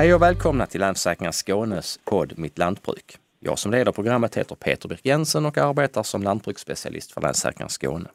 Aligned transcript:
Hej 0.00 0.14
och 0.14 0.22
välkomna 0.22 0.66
till 0.66 0.80
Länsförsäkringar 0.80 1.32
Skånes 1.32 2.00
podd 2.04 2.32
Mitt 2.36 2.58
Lantbruk. 2.58 3.18
Jag 3.40 3.58
som 3.58 3.72
leder 3.72 3.92
programmet 3.92 4.36
heter 4.36 4.54
Peter 4.54 4.88
Birk 4.88 5.00
Jensen 5.02 5.46
och 5.46 5.58
arbetar 5.58 6.02
som 6.02 6.22
lantbruksspecialist 6.22 7.12
för 7.12 7.20
Länsförsäkringar 7.20 7.68
Skåne. 7.68 8.08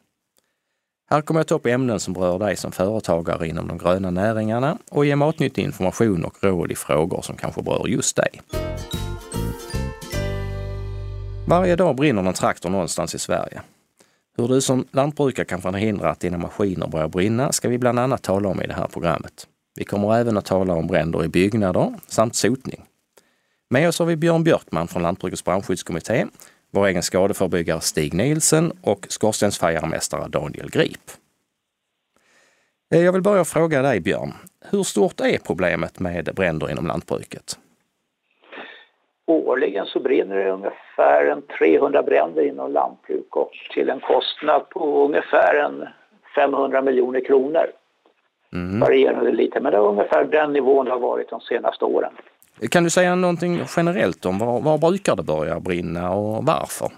Här 1.10 1.20
kommer 1.20 1.40
jag 1.40 1.46
ta 1.46 1.54
upp 1.54 1.66
ämnen 1.66 2.00
som 2.00 2.14
berör 2.14 2.38
dig 2.38 2.56
som 2.56 2.72
företagare 2.72 3.48
inom 3.48 3.68
de 3.68 3.78
gröna 3.78 4.10
näringarna 4.10 4.78
och 4.90 5.06
ge 5.06 5.16
matnyttig 5.16 5.62
information 5.62 6.24
och 6.24 6.44
råd 6.44 6.72
i 6.72 6.74
frågor 6.74 7.22
som 7.22 7.36
kanske 7.36 7.62
berör 7.62 7.86
just 7.86 8.16
dig. 8.16 8.42
Varje 11.48 11.76
dag 11.76 11.96
brinner 11.96 12.22
en 12.22 12.34
traktor 12.34 12.70
någonstans 12.70 13.14
i 13.14 13.18
Sverige. 13.18 13.62
Hur 14.36 14.48
du 14.48 14.60
som 14.60 14.86
lantbrukare 14.90 15.46
kan 15.46 15.62
förhindra 15.62 16.10
att 16.10 16.20
dina 16.20 16.38
maskiner 16.38 16.86
börjar 16.86 17.08
brinna 17.08 17.52
ska 17.52 17.68
vi 17.68 17.78
bland 17.78 17.98
annat 17.98 18.22
tala 18.22 18.48
om 18.48 18.62
i 18.62 18.66
det 18.66 18.74
här 18.74 18.86
programmet. 18.86 19.46
Vi 19.76 19.84
kommer 19.84 20.16
även 20.16 20.36
att 20.36 20.44
tala 20.44 20.74
om 20.74 20.86
bränder 20.86 21.24
i 21.24 21.28
byggnader 21.28 21.94
samt 22.06 22.34
sotning. 22.34 22.82
Med 23.70 23.88
oss 23.88 23.98
har 23.98 24.06
vi 24.06 24.16
Björn 24.16 24.44
Björkman 24.44 24.88
från 24.88 25.02
Lantbrukets 25.02 25.44
brandskyddskommitté, 25.44 26.26
vår 26.70 26.86
egen 26.86 27.02
skadeförebyggare 27.02 27.80
Stig 27.80 28.14
Nielsen 28.14 28.72
och 28.82 29.06
skorstensfejarmästare 29.08 30.28
Daniel 30.28 30.70
Grip. 30.70 31.10
Eh, 32.94 33.04
jag 33.04 33.12
vill 33.12 33.22
börja 33.22 33.44
fråga 33.44 33.82
dig 33.82 34.00
Björn, 34.00 34.32
hur 34.70 34.82
stort 34.82 35.20
är 35.20 35.38
problemet 35.38 36.00
med 36.00 36.30
bränder 36.34 36.70
inom 36.70 36.86
lantbruket? 36.86 37.58
Årligen 39.26 39.86
så 39.86 40.00
brinner 40.00 40.36
det 40.36 40.50
ungefär 40.50 41.26
en 41.26 41.42
300 41.58 42.02
bränder 42.02 42.42
inom 42.42 42.72
lantbruk 42.72 43.36
och 43.36 43.52
till 43.74 43.88
en 43.88 44.00
kostnad 44.00 44.68
på 44.68 45.04
ungefär 45.04 45.54
en 45.54 45.88
500 46.34 46.82
miljoner 46.82 47.24
kronor. 47.24 47.66
Mm. 48.56 48.80
Varierar 48.80 49.32
lite, 49.32 49.60
men 49.60 49.72
det 49.72 49.78
är 49.78 49.82
ungefär 49.82 50.24
den 50.24 50.52
nivån 50.52 50.86
det 50.86 50.92
har 50.92 50.98
varit 50.98 51.30
de 51.30 51.40
senaste 51.40 51.84
åren. 51.84 52.12
Kan 52.70 52.84
du 52.84 52.90
säga 52.90 53.14
någonting 53.14 53.60
generellt 53.76 54.26
om 54.26 54.38
var, 54.38 54.60
var 54.60 54.78
brukar 54.78 55.16
det 55.16 55.22
börja 55.22 55.60
brinna 55.60 56.14
och 56.14 56.44
varför? 56.44 56.88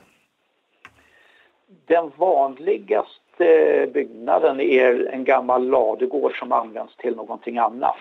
Den 1.86 2.10
vanligaste 2.16 3.88
byggnaden 3.94 4.60
är 4.60 5.08
en 5.12 5.24
gammal 5.24 5.68
ladugård 5.68 6.38
som 6.38 6.52
används 6.52 6.96
till 6.96 7.16
någonting 7.16 7.58
annat. 7.58 7.96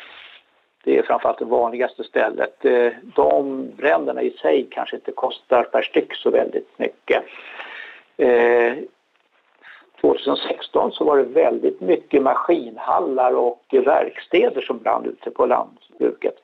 Det 0.83 0.97
är 0.97 1.03
framförallt 1.03 1.39
det 1.39 1.45
vanligaste 1.45 2.03
stället. 2.03 2.66
Eh, 2.66 2.91
de 3.16 3.66
bränderna 3.78 4.22
i 4.22 4.31
sig 4.31 4.67
kanske 4.72 4.95
inte 4.95 5.11
kostar 5.11 5.63
per 5.63 5.81
styck 5.81 6.16
så 6.16 6.30
väldigt 6.30 6.80
mycket. 6.80 7.23
2016 10.16 10.91
så 10.91 11.03
var 11.03 11.17
det 11.17 11.23
väldigt 11.23 11.81
mycket 11.81 12.22
maskinhallar 12.22 13.33
och 13.33 13.63
verkstäder 13.72 14.61
som 14.61 14.77
brann 14.77 15.05
ute 15.05 15.31
på 15.31 15.45
lantbruket. 15.45 16.36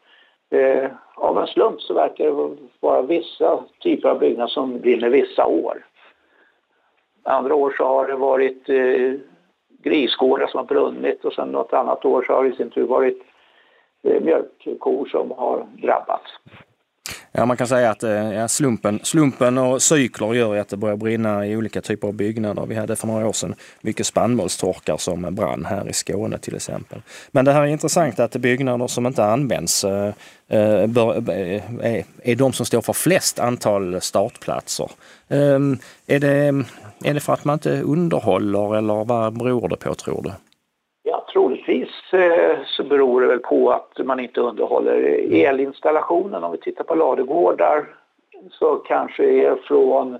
Eh, 0.50 0.92
av 1.16 1.40
en 1.40 1.48
slump 1.48 1.82
så 1.82 1.94
verkar 1.94 2.26
det 2.26 2.58
vara 2.80 3.02
vissa 3.02 3.64
typer 3.80 4.10
av 4.10 4.20
byggnader 4.20 4.48
som 4.48 4.80
brinner 4.80 5.10
vissa 5.10 5.46
år. 5.46 5.86
Andra 7.24 7.56
år 7.56 7.74
så 7.78 7.84
har 7.84 8.08
det 8.08 8.16
varit 8.16 8.70
eh, 8.70 9.14
grisgårdar 9.84 10.48
som 10.48 10.58
har 10.58 10.66
brunnit 10.66 11.26
och 11.26 11.34
sen 11.34 11.48
något 11.48 11.74
annat 11.74 12.06
år 12.06 12.24
så 12.28 12.34
har 12.34 12.44
det 12.44 12.50
i 12.50 12.56
sin 12.56 12.70
tur 12.70 12.86
varit 12.86 13.24
Eh, 14.04 14.22
mjölkkor 14.22 15.06
som 15.06 15.32
har 15.32 15.66
drabbats. 15.82 16.32
Ja, 17.36 17.46
man 17.46 17.58
kan 17.58 17.68
säga 17.68 17.90
att 17.90 18.04
eh, 18.04 18.12
ja, 18.12 18.48
slumpen, 18.48 19.00
slumpen 19.04 19.58
och 19.58 19.82
cykler 19.82 20.34
gör 20.34 20.58
att 20.58 20.70
det 20.70 20.78
börjar 20.78 20.96
brinna 20.96 21.48
i 21.48 21.58
olika 21.58 21.82
typer 21.82 22.08
av 22.08 22.14
byggnader. 22.14 22.66
Vi 22.66 22.76
hade 22.76 22.96
för 22.96 23.08
några 23.08 23.28
år 23.28 23.34
sedan 23.34 23.56
mycket 23.82 24.06
spannmålstorkar 24.06 24.98
som 24.98 25.36
brann 25.36 25.66
här 25.66 25.90
i 25.90 25.94
Skåne 25.94 26.38
till 26.38 26.56
exempel. 26.56 27.02
Men 27.32 27.46
det 27.46 27.52
här 27.52 27.62
är 27.62 27.66
intressant 27.66 28.20
att 28.20 28.36
byggnader 28.36 28.88
som 28.88 29.06
inte 29.06 29.26
används 29.26 29.84
eh, 29.84 30.14
eh 30.50 30.88
bör, 30.88 31.30
eh, 31.30 31.62
är, 31.82 32.06
är 32.24 32.36
de 32.36 32.54
som 32.54 32.66
står 32.66 32.82
för 32.82 32.94
flest 32.94 33.40
antal 33.40 34.02
startplatser. 34.02 34.92
Eh, 35.28 35.60
är, 36.08 36.20
det, 36.20 36.66
är 37.04 37.14
det 37.14 37.20
för 37.20 37.34
att 37.34 37.46
man 37.46 37.54
inte 37.54 37.82
underhåller 37.82 38.76
eller 38.76 39.06
vad 39.06 39.38
beror 39.38 39.70
det 39.70 39.78
på 39.78 39.96
tror 39.96 40.22
du? 40.24 40.32
Eh, 42.14 42.58
så 42.66 42.84
beror 42.84 43.22
det 43.22 43.28
väl 43.28 43.40
på 43.40 43.72
att 43.72 44.06
man 44.06 44.20
inte 44.20 44.42
underhåller 44.42 44.94
elinstallationen. 45.34 46.44
Om 46.44 46.52
vi 46.52 46.58
tittar 46.58 46.84
på 46.84 46.96
ladugårdar 46.96 47.96
så 48.52 48.76
kanske 48.76 49.24
är 49.24 49.56
från 49.56 50.18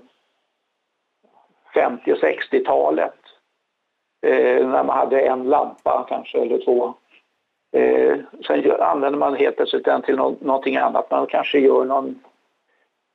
50 1.74 2.12
och 2.12 2.18
60-talet 2.18 3.14
eh, 4.26 4.68
när 4.68 4.84
man 4.84 4.98
hade 4.98 5.20
en 5.20 5.44
lampa 5.44 6.06
kanske 6.08 6.38
eller 6.40 6.64
två. 6.64 6.94
Eh, 7.72 8.18
sen 8.46 8.80
använder 8.80 9.18
man 9.18 9.34
helt 9.34 9.56
plötsligt 9.56 9.84
den 9.84 10.02
till 10.02 10.16
no 10.16 10.36
någonting 10.40 10.76
annat. 10.76 11.10
Man 11.10 11.26
kanske 11.26 11.58
gör 11.58 11.84
någon 11.84 12.20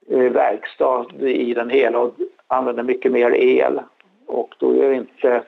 eh, 0.10 0.32
verkstad 0.32 1.06
i 1.20 1.54
den 1.54 1.70
hela 1.70 2.00
och 2.00 2.16
använder 2.48 2.84
mycket 2.84 3.12
mer 3.12 3.32
el 3.32 3.82
och 4.28 4.56
då 4.58 4.72
är 4.72 4.92
inte 4.92 5.44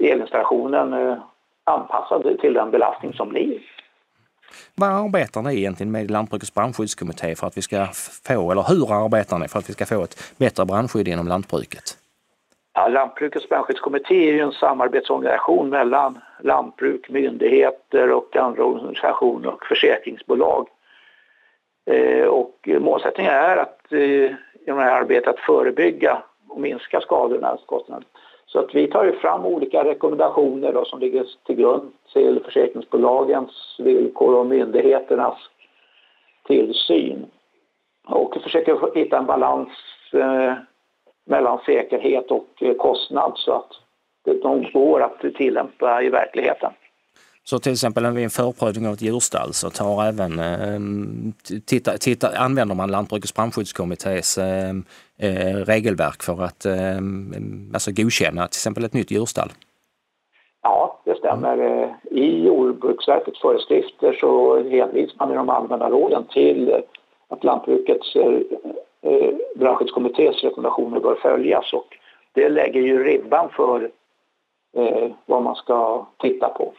elinstallationen 0.00 0.92
eh, 0.92 1.18
anpassad 1.64 2.40
till 2.40 2.54
den 2.54 2.70
belastning 2.70 3.12
som 3.12 3.28
blir. 3.28 3.60
Vad 4.74 4.88
arbetar 4.88 5.42
ni 5.42 5.58
egentligen 5.58 5.92
med 5.92 6.10
Lantbrukets 6.10 6.54
brandskyddskommitté 6.54 7.34
för 7.34 7.46
att 7.46 7.56
vi 7.56 7.62
ska 7.62 7.86
få, 8.26 8.50
eller 8.52 8.64
hur 8.68 9.04
arbetar 9.04 9.38
ni 9.38 9.48
för 9.48 9.58
att 9.58 9.68
vi 9.68 9.72
ska 9.72 9.86
få 9.86 10.02
ett 10.02 10.34
bättre 10.38 10.64
brandskydd 10.64 11.08
inom 11.08 11.28
lantbruket? 11.28 11.98
Ja, 12.74 12.88
Lantbrukets 12.88 13.48
brandskyddskommitté 13.48 14.28
är 14.28 14.32
ju 14.32 14.40
en 14.40 14.52
samarbetsorganisation 14.52 15.68
mellan 15.68 16.18
lantbruk, 16.40 17.10
myndigheter 17.10 18.12
och 18.12 18.36
andra 18.36 18.64
organisationer 18.64 19.48
och 19.48 19.64
försäkringsbolag. 19.66 20.68
Eh, 21.90 22.26
och 22.26 22.68
målsättningen 22.80 23.32
är 23.32 23.56
att 23.56 23.92
eh, 23.92 23.98
genom 24.66 24.78
det 24.78 24.84
här 24.84 25.00
arbetet 25.00 25.38
förebygga 25.38 26.22
och 26.48 26.60
minska 26.60 27.00
skadorna, 27.00 27.58
kostnaderna 27.66 28.06
så 28.54 28.60
att 28.60 28.74
vi 28.74 28.86
tar 28.86 29.04
ju 29.04 29.12
fram 29.12 29.44
olika 29.44 29.84
rekommendationer 29.84 30.72
då, 30.72 30.84
som 30.84 31.00
ligger 31.00 31.26
till 31.46 31.56
grund 31.56 31.92
till 32.12 32.42
försäkringsbolagens 32.44 33.76
villkor 33.78 34.34
och 34.34 34.46
myndigheternas 34.46 35.38
tillsyn. 36.46 37.26
Och 38.06 38.36
försöker 38.42 38.94
hitta 38.94 39.18
en 39.18 39.26
balans 39.26 39.68
eh, 40.12 40.54
mellan 41.26 41.58
säkerhet 41.66 42.30
och 42.30 42.48
eh, 42.60 42.74
kostnad 42.74 43.32
så 43.36 43.52
att 43.52 43.70
de 44.42 44.66
går 44.72 45.02
att 45.02 45.34
tillämpa 45.34 46.02
i 46.02 46.08
verkligheten. 46.08 46.72
Så 47.44 47.58
till 47.58 47.72
exempel 47.72 48.12
vid 48.12 48.24
en 48.24 48.30
förprövning 48.30 48.86
av 48.86 48.94
ett 48.94 49.02
djurstall 49.02 49.52
så 49.52 49.70
tar 49.70 50.04
även, 50.04 50.38
eh, 50.38 50.80
titta, 51.66 51.98
titta, 51.98 52.38
använder 52.38 52.74
man 52.74 52.90
Lantbrukets 52.90 53.34
brandskyddskommittés 53.34 54.38
eh, 54.38 54.72
eh, 55.18 55.56
regelverk 55.56 56.22
för 56.22 56.42
att 56.42 56.66
eh, 56.66 56.96
alltså 57.74 57.90
godkänna 57.92 58.46
till 58.46 58.58
exempel 58.58 58.84
ett 58.84 58.92
nytt 58.92 59.10
djurstall? 59.10 59.52
Ja, 60.62 61.00
det 61.04 61.14
stämmer. 61.14 61.54
Mm. 61.58 61.90
I 62.10 62.44
Jordbruksverkets 62.46 63.40
föreskrifter 63.40 64.12
så 64.12 64.56
hänvisar 64.70 65.16
man 65.18 65.32
i 65.32 65.34
de 65.34 65.48
allmänna 65.48 65.90
råden 65.90 66.24
till 66.32 66.82
att 67.28 67.44
Lantbrukets 67.44 68.16
eh, 68.16 68.40
eh, 69.02 69.34
brandskyddskommittés 69.56 70.44
rekommendationer 70.44 71.00
bör 71.00 71.14
följas 71.14 71.72
och 71.72 71.86
det 72.32 72.48
lägger 72.48 72.80
ju 72.80 73.04
ribban 73.04 73.50
för 73.56 73.90
eh, 74.76 75.10
vad 75.26 75.42
man 75.42 75.54
ska 75.54 76.06
titta 76.18 76.48
på. 76.48 76.72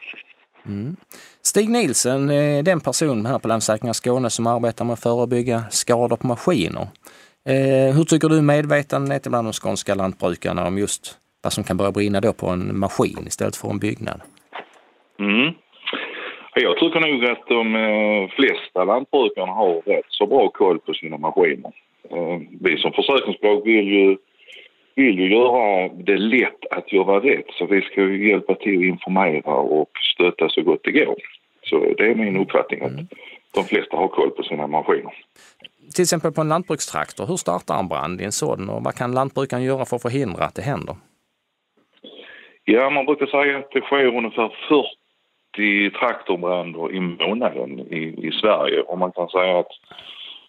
Mm. 0.66 0.96
Stig 1.42 1.70
Nielsen 1.70 2.30
är 2.30 2.64
den 2.64 2.80
person 2.80 3.26
här 3.26 3.40
på 3.40 3.48
Länsförsäkringar 3.48 3.94
Skåne 3.94 4.30
som 4.30 4.48
arbetar 4.48 4.86
med 4.86 4.94
att 4.94 5.04
förebygga 5.04 5.64
skador 5.70 6.16
på 6.16 6.28
maskiner. 6.28 6.88
Eh, 7.50 7.96
hur 7.96 8.04
tycker 8.04 8.30
du 8.30 8.42
medvetandet 8.42 9.28
bland 9.28 9.48
de 9.48 9.54
skånska 9.54 9.96
lantbrukarna 9.96 10.68
om 10.68 10.78
just 10.78 11.18
vad 11.44 11.54
som 11.54 11.64
kan 11.64 11.78
börja 11.78 11.92
brinna 11.92 12.22
då 12.22 12.34
på 12.34 12.48
en 12.48 12.80
maskin 12.80 13.28
istället 13.28 13.56
för 13.56 13.70
en 13.70 13.80
byggnad? 13.80 14.22
Mm. 15.20 15.54
Jag 16.56 16.78
tycker 16.78 17.00
nog 17.00 17.26
att 17.26 17.48
de 17.48 17.76
eh, 17.76 18.30
flesta 18.30 18.84
lantbrukarna 18.84 19.52
har 19.52 19.82
rätt 19.86 20.06
så 20.10 20.26
bra 20.28 20.50
koll 20.50 20.80
på 20.80 20.94
sina 20.94 21.18
maskiner. 21.18 21.72
Eh, 22.12 22.40
vi 22.62 22.78
som 22.78 22.92
försäkringsbolag 22.92 23.64
vill 23.66 23.88
ju, 23.88 24.18
vill 24.96 25.20
ju 25.20 25.28
göra 25.36 25.90
det 25.90 26.18
lätt 26.18 26.66
att 26.72 26.94
göra 26.94 27.20
rätt 27.20 27.46
så 27.50 27.66
vi 27.66 27.82
ska 27.82 28.02
ju 28.02 28.30
hjälpa 28.30 28.56
till 28.56 28.78
att 28.78 28.84
informera 28.84 29.54
och 29.54 29.90
stötta 30.14 30.50
så 30.50 30.62
gott 30.62 30.84
det 30.84 30.92
går. 30.92 31.16
Så 31.64 31.94
det 31.98 32.06
är 32.12 32.16
min 32.16 32.38
uppfattning 32.38 32.82
att 32.82 32.92
mm. 32.92 33.08
de 33.54 33.64
flesta 33.64 33.98
har 33.98 34.08
koll 34.08 34.32
på 34.32 34.44
sina 34.44 34.68
maskiner 34.68 35.14
till 35.96 36.02
exempel 36.04 36.32
på 36.32 36.42
en 36.42 36.50
lantbrukstraktor, 36.50 37.26
hur 37.28 37.38
startar 37.38 37.80
en 37.80 37.88
brand 37.88 38.22
i 38.22 38.24
en 38.24 38.32
sådan 38.32 38.70
och 38.70 38.84
vad 38.84 38.96
kan 38.96 39.12
lantbrukaren 39.12 39.64
göra 39.64 39.86
för 39.86 39.96
att 39.96 40.02
förhindra 40.02 40.44
att 40.46 40.56
det 40.56 40.62
händer? 40.62 40.96
Ja, 42.64 42.90
man 42.90 43.06
brukar 43.06 43.26
säga 43.26 43.58
att 43.58 43.72
det 43.72 43.82
sker 43.82 44.06
ungefär 44.06 44.50
40 45.56 45.92
traktorbränder 46.00 46.94
i 46.94 47.00
månaden 47.00 47.80
i, 47.80 48.28
i 48.28 48.32
Sverige 48.32 48.82
och 48.82 48.98
man 48.98 49.12
kan 49.12 49.30
säga 49.30 49.60
att 49.60 49.72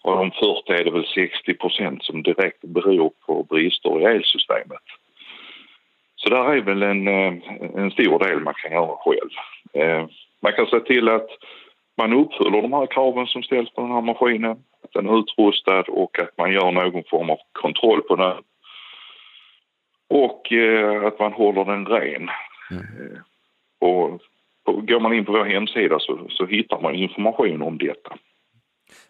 av 0.01 0.17
de 0.17 0.31
40 0.31 0.73
är 0.73 0.83
det 0.83 0.91
väl 0.91 1.05
60 1.15 1.53
procent 1.53 2.03
som 2.03 2.23
direkt 2.23 2.61
beror 2.61 3.11
på 3.25 3.43
brister 3.43 4.01
i 4.01 4.03
elsystemet. 4.03 4.85
Så 6.15 6.29
där 6.29 6.55
är 6.55 6.61
väl 6.61 6.83
en, 6.83 7.07
eh, 7.07 7.33
en 7.75 7.91
stor 7.91 8.19
del 8.19 8.39
man 8.39 8.53
kan 8.53 8.71
göra 8.71 8.95
själv. 8.95 9.29
Eh, 9.73 10.07
man 10.39 10.53
kan 10.53 10.65
se 10.65 10.79
till 10.79 11.09
att 11.09 11.29
man 11.97 12.13
uppfyller 12.13 12.61
de 12.61 12.73
här 12.73 12.85
kraven 12.85 13.27
som 13.27 13.43
ställs 13.43 13.69
på 13.69 13.81
den 13.81 13.91
här 13.91 14.01
maskinen, 14.01 14.57
den 14.97 15.09
är 15.09 15.19
utrustad 15.19 15.83
och 15.87 16.19
att 16.19 16.37
man 16.37 16.51
gör 16.51 16.71
någon 16.71 17.03
form 17.09 17.29
av 17.29 17.39
kontroll 17.51 18.01
på 18.01 18.15
den. 18.15 18.37
Och 20.09 20.53
eh, 20.53 21.05
att 21.05 21.19
man 21.19 21.33
håller 21.33 21.65
den 21.65 21.85
ren. 21.85 22.29
Mm. 22.71 22.83
Eh, 22.83 23.19
och, 23.79 24.21
och 24.65 24.87
går 24.87 24.99
man 24.99 25.13
in 25.13 25.25
på 25.25 25.31
vår 25.31 25.45
hemsida 25.45 25.99
så, 25.99 26.19
så 26.29 26.45
hittar 26.45 26.81
man 26.81 26.95
information 26.95 27.61
om 27.61 27.77
detta. 27.77 28.17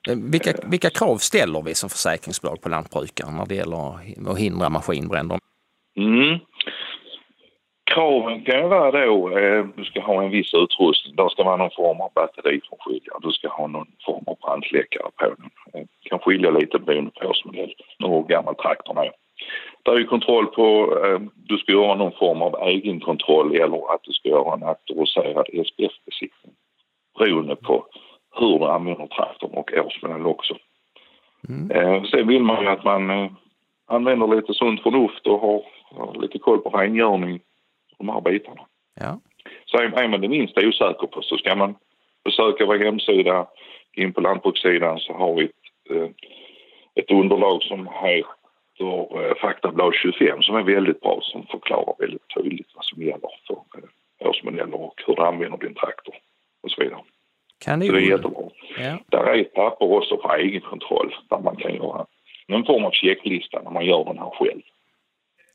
Eh, 0.09 0.15
vilka, 0.31 0.53
vilka 0.63 0.89
krav 0.89 1.17
ställer 1.17 1.61
vi 1.61 1.75
som 1.75 1.89
försäkringsbolag 1.89 2.61
på 2.61 2.69
lantbrukare 2.69 3.31
när 3.31 3.45
det 3.45 3.55
gäller 3.55 3.99
att 4.31 4.39
hindra 4.39 4.69
maskinbränder? 4.69 5.39
Mm. 5.97 6.39
Kraven 7.97 8.41
kan 8.41 8.59
ju 8.59 8.67
vara 8.67 9.05
då, 9.05 9.37
eh, 9.37 9.65
du 9.75 9.83
ska 9.83 10.01
ha 10.01 10.23
en 10.23 10.31
viss 10.31 10.53
utrustning. 10.53 11.15
Det 11.15 11.29
ska 11.29 11.43
vara 11.43 11.55
någon 11.55 11.71
form 11.71 12.01
av 12.01 12.11
batteriförskiljare. 12.15 13.19
Du 13.21 13.31
ska 13.31 13.47
ha 13.47 13.67
någon 13.67 13.87
form 14.05 14.23
av 14.27 14.37
brandsläckare 14.41 15.09
på 15.15 15.25
den. 15.25 15.49
Eh, 15.73 15.87
kan 16.01 16.19
skilja 16.19 16.51
lite 16.51 16.79
beroende 16.79 17.11
på 17.11 17.27
årsmodell 17.27 17.73
och 18.03 18.09
hur 18.09 18.23
gammal 18.23 18.55
traktorn 18.55 18.97
är. 18.97 19.11
Det 19.83 19.91
är 19.91 20.03
kontroll 20.03 20.47
på, 20.47 20.97
eh, 21.05 21.19
du 21.35 21.57
ska 21.57 21.71
göra 21.71 21.95
någon 21.95 22.11
form 22.11 22.41
av 22.41 22.55
egenkontroll 22.61 23.55
eller 23.55 23.93
att 23.93 24.03
du 24.03 24.11
ska 24.13 24.29
göra 24.29 24.53
en 24.53 24.63
auktoriserad 24.63 25.47
SPF-besiktning. 25.47 26.53
Beroende 27.19 27.55
på 27.55 27.85
hur 28.39 28.59
du 28.59 28.65
använder 28.65 29.07
traktorn 29.07 29.51
och 29.53 29.71
årsmodell 29.85 30.25
också. 30.25 30.55
Mm. 31.49 31.71
Eh, 31.71 32.03
sen 32.03 32.27
vill 32.27 32.43
man 32.43 32.63
ju 32.63 32.69
att 32.69 32.83
man 32.83 33.35
använder 33.87 34.27
lite 34.35 34.53
sunt 34.53 34.81
förnuft 34.81 35.27
och 35.27 35.39
har, 35.39 35.61
har 35.95 36.21
lite 36.21 36.39
koll 36.39 36.59
på 36.59 36.69
rengöring 36.69 37.39
de 37.97 38.09
här 38.09 38.21
bitarna. 38.21 38.61
Ja. 38.99 39.19
Så 39.65 39.77
är 39.77 40.07
man 40.07 40.21
det 40.21 40.27
minsta 40.27 40.67
osäker 40.67 41.07
på 41.07 41.21
så 41.21 41.37
ska 41.37 41.55
man 41.55 41.75
besöka 42.23 42.65
vår 42.65 42.77
hemsida, 42.77 43.47
in 43.93 44.13
på 44.13 44.21
lantbrukssidan 44.21 44.99
så 44.99 45.13
har 45.13 45.33
vi 45.35 45.43
ett, 45.45 45.91
eh, 45.91 46.09
ett 46.95 47.11
underlag 47.11 47.63
som 47.63 47.87
heter 47.87 49.29
eh, 49.29 49.35
Faktablad 49.41 49.93
25 49.95 50.41
som 50.41 50.55
är 50.55 50.63
väldigt 50.63 51.01
bra 51.01 51.19
som 51.21 51.45
förklarar 51.45 51.95
väldigt 51.99 52.27
tydligt 52.35 52.71
vad 52.75 52.85
som 52.85 53.01
gäller 53.01 53.29
för 53.47 53.53
eh, 53.53 54.27
årsmodeller 54.27 54.81
och 54.81 55.01
hur 55.07 55.15
du 55.15 55.21
använder 55.21 55.57
din 55.57 55.73
traktor 55.73 56.15
och 56.63 56.71
så 56.71 56.83
vidare. 56.83 56.99
Kanon. 57.65 57.87
Så 57.87 57.93
det 57.93 57.99
är 57.99 58.09
jättebra. 58.09 58.49
Ja. 58.77 58.97
Där 59.07 59.23
är 59.23 59.41
ett 59.41 59.53
papper 59.53 59.91
också 59.91 60.17
för 60.21 60.39
egenkontroll 60.39 61.15
där 61.29 61.39
man 61.39 61.55
kan 61.55 61.75
göra 61.75 62.05
någon 62.47 62.65
form 62.65 62.85
av 62.85 62.91
checklista 62.91 63.61
när 63.63 63.71
man 63.71 63.85
gör 63.85 64.03
den 64.05 64.17
här 64.17 64.29
själv. 64.29 64.61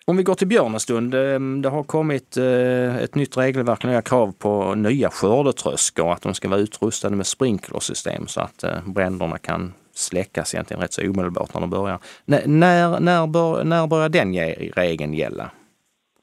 Om 0.07 0.17
vi 0.17 0.23
går 0.23 0.35
till 0.35 0.47
Björn 0.47 0.75
en 0.75 0.81
stund. 0.81 1.15
Ehm, 1.15 1.63
det 1.63 1.69
har 1.69 1.83
kommit 1.83 2.37
eh, 2.37 3.03
ett 3.03 3.15
nytt 3.15 3.37
regelverk, 3.37 3.85
nya 3.85 4.03
krav 4.03 4.33
på 4.39 4.75
nya 4.75 5.11
skördetröskor, 5.11 6.13
att 6.13 6.23
de 6.23 6.35
ska 6.35 6.49
vara 6.49 6.61
utrustade 6.61 7.17
med 7.17 7.27
sprinklersystem 7.27 8.27
så 8.27 8.41
att 8.41 8.63
eh, 8.63 8.71
bränderna 8.87 9.39
kan 9.39 9.73
släckas 9.95 10.55
egentligen 10.55 10.81
rätt 10.81 10.93
så 10.93 11.11
omedelbart 11.11 11.55
när 11.55 11.61
de 11.61 11.71
börjar. 11.71 11.99
när, 12.25 13.01
när, 13.01 13.27
bör, 13.27 13.65
när 13.65 13.87
börjar 13.87 14.09
den 14.09 14.35
regeln 14.77 15.15
gälla? 15.15 15.51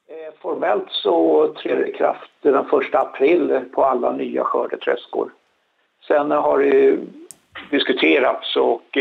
Eh, 0.08 0.34
formellt 0.42 0.90
så 0.90 1.46
träder 1.62 1.82
det 1.82 1.88
i 1.88 1.92
kraft 1.92 2.30
den 2.42 2.54
1 2.54 2.94
april 2.94 3.60
på 3.74 3.84
alla 3.84 4.12
nya 4.12 4.44
skördetröskor. 4.44 5.30
Sen 6.06 6.30
har 6.30 6.58
det 6.58 6.98
diskuterats 7.70 8.56
och 8.56 8.98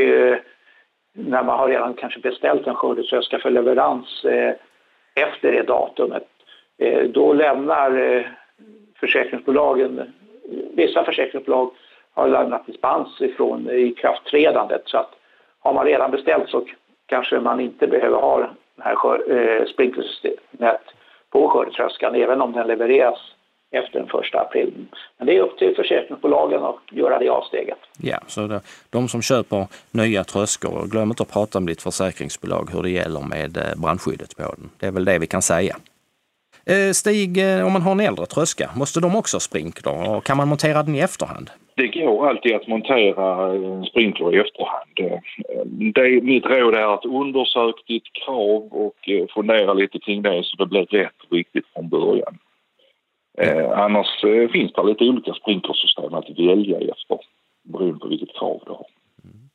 när 1.13 1.43
man 1.43 1.59
har 1.59 1.67
redan 1.67 1.93
kanske 1.93 2.19
beställt 2.19 2.67
en 2.67 2.75
skördetröska 2.75 3.39
för 3.39 3.49
leverans 3.49 4.25
efter 5.21 5.51
det 5.51 5.61
datumet. 5.61 6.27
Eh, 6.77 7.03
då 7.03 7.33
lämnar 7.33 8.15
eh, 8.15 8.25
försäkringsbolagen, 8.99 10.13
vissa 10.73 11.03
försäkringsbolag 11.03 11.71
har 12.13 12.27
lämnat 12.27 12.65
dispens 12.65 13.21
ifrån 13.21 13.69
eh, 13.69 13.75
ikraftträdandet 13.75 14.81
så 14.85 14.97
att 14.97 15.15
har 15.59 15.73
man 15.73 15.85
redan 15.85 16.11
beställt 16.11 16.49
så 16.49 16.65
kanske 17.05 17.39
man 17.39 17.59
inte 17.59 17.87
behöver 17.87 18.17
ha 18.17 18.39
det 18.39 18.83
här 18.83 19.65
sprinklersystemet 19.65 20.81
på 21.29 21.49
skördetröskan 21.49 22.15
även 22.15 22.41
om 22.41 22.51
den 22.51 22.67
levereras 22.67 23.19
efter 23.71 23.99
den 23.99 24.07
första 24.07 24.39
april. 24.39 24.73
Men 25.17 25.27
det 25.27 25.37
är 25.37 25.41
upp 25.41 25.57
till 25.57 25.75
försäkringsbolagen 25.75 26.63
att 26.63 26.79
göra 26.91 27.19
det 27.19 27.29
avsteget. 27.29 27.77
Ja, 27.97 28.19
så 28.27 28.47
det, 28.47 28.61
de 28.89 29.07
som 29.07 29.21
köper 29.21 29.67
nya 29.91 30.23
tröskor, 30.23 30.87
glöm 30.87 31.09
inte 31.09 31.23
att 31.23 31.33
prata 31.33 31.59
med 31.59 31.67
ditt 31.67 31.81
försäkringsbolag 31.81 32.69
hur 32.73 32.83
det 32.83 32.89
gäller 32.89 33.21
med 33.21 33.57
eh, 33.57 33.81
brandskyddet 33.81 34.37
på 34.37 34.43
den. 34.43 34.69
Det 34.79 34.85
är 34.85 34.91
väl 34.91 35.05
det 35.05 35.19
vi 35.19 35.27
kan 35.27 35.41
säga. 35.41 35.75
Eh, 36.65 36.91
Stig, 36.93 37.37
eh, 37.37 37.65
om 37.65 37.73
man 37.73 37.81
har 37.81 37.91
en 37.91 37.99
äldre 37.99 38.25
tröska, 38.25 38.69
måste 38.75 38.99
de 38.99 39.15
också 39.15 39.35
ha 39.35 39.39
sprinkler 39.39 40.09
och 40.09 40.23
kan 40.23 40.37
man 40.37 40.47
montera 40.47 40.83
den 40.83 40.95
i 40.95 40.99
efterhand? 40.99 41.49
Det 41.75 41.87
går 41.87 42.29
alltid 42.29 42.55
att 42.55 42.67
montera 42.67 43.53
sprinkler 43.85 44.35
i 44.35 44.39
efterhand. 44.39 45.19
Det, 45.95 46.23
mitt 46.23 46.45
råd 46.45 46.75
är 46.75 46.93
att 46.93 47.05
undersök 47.05 47.75
ditt 47.87 48.13
krav 48.25 48.63
och 48.71 49.09
fundera 49.33 49.73
lite 49.73 49.99
kring 49.99 50.21
det 50.21 50.43
så 50.43 50.55
det 50.55 50.65
blir 50.65 50.85
rätt 50.85 51.21
och 51.29 51.35
riktigt 51.37 51.65
från 51.73 51.89
början. 51.89 52.37
Eh, 53.39 53.79
annars 53.79 54.23
eh, 54.23 54.49
finns 54.49 54.73
det 54.73 54.83
lite 54.83 55.03
olika 55.03 55.33
sprinklersystem 55.33 56.13
att 56.13 56.29
välja 56.29 56.77
efter 56.77 57.17
beroende 57.63 57.99
på 57.99 58.07
vilket 58.07 58.35
krav 58.39 58.61
du 58.65 58.71
har. 58.71 58.85
Mm. 59.23 59.49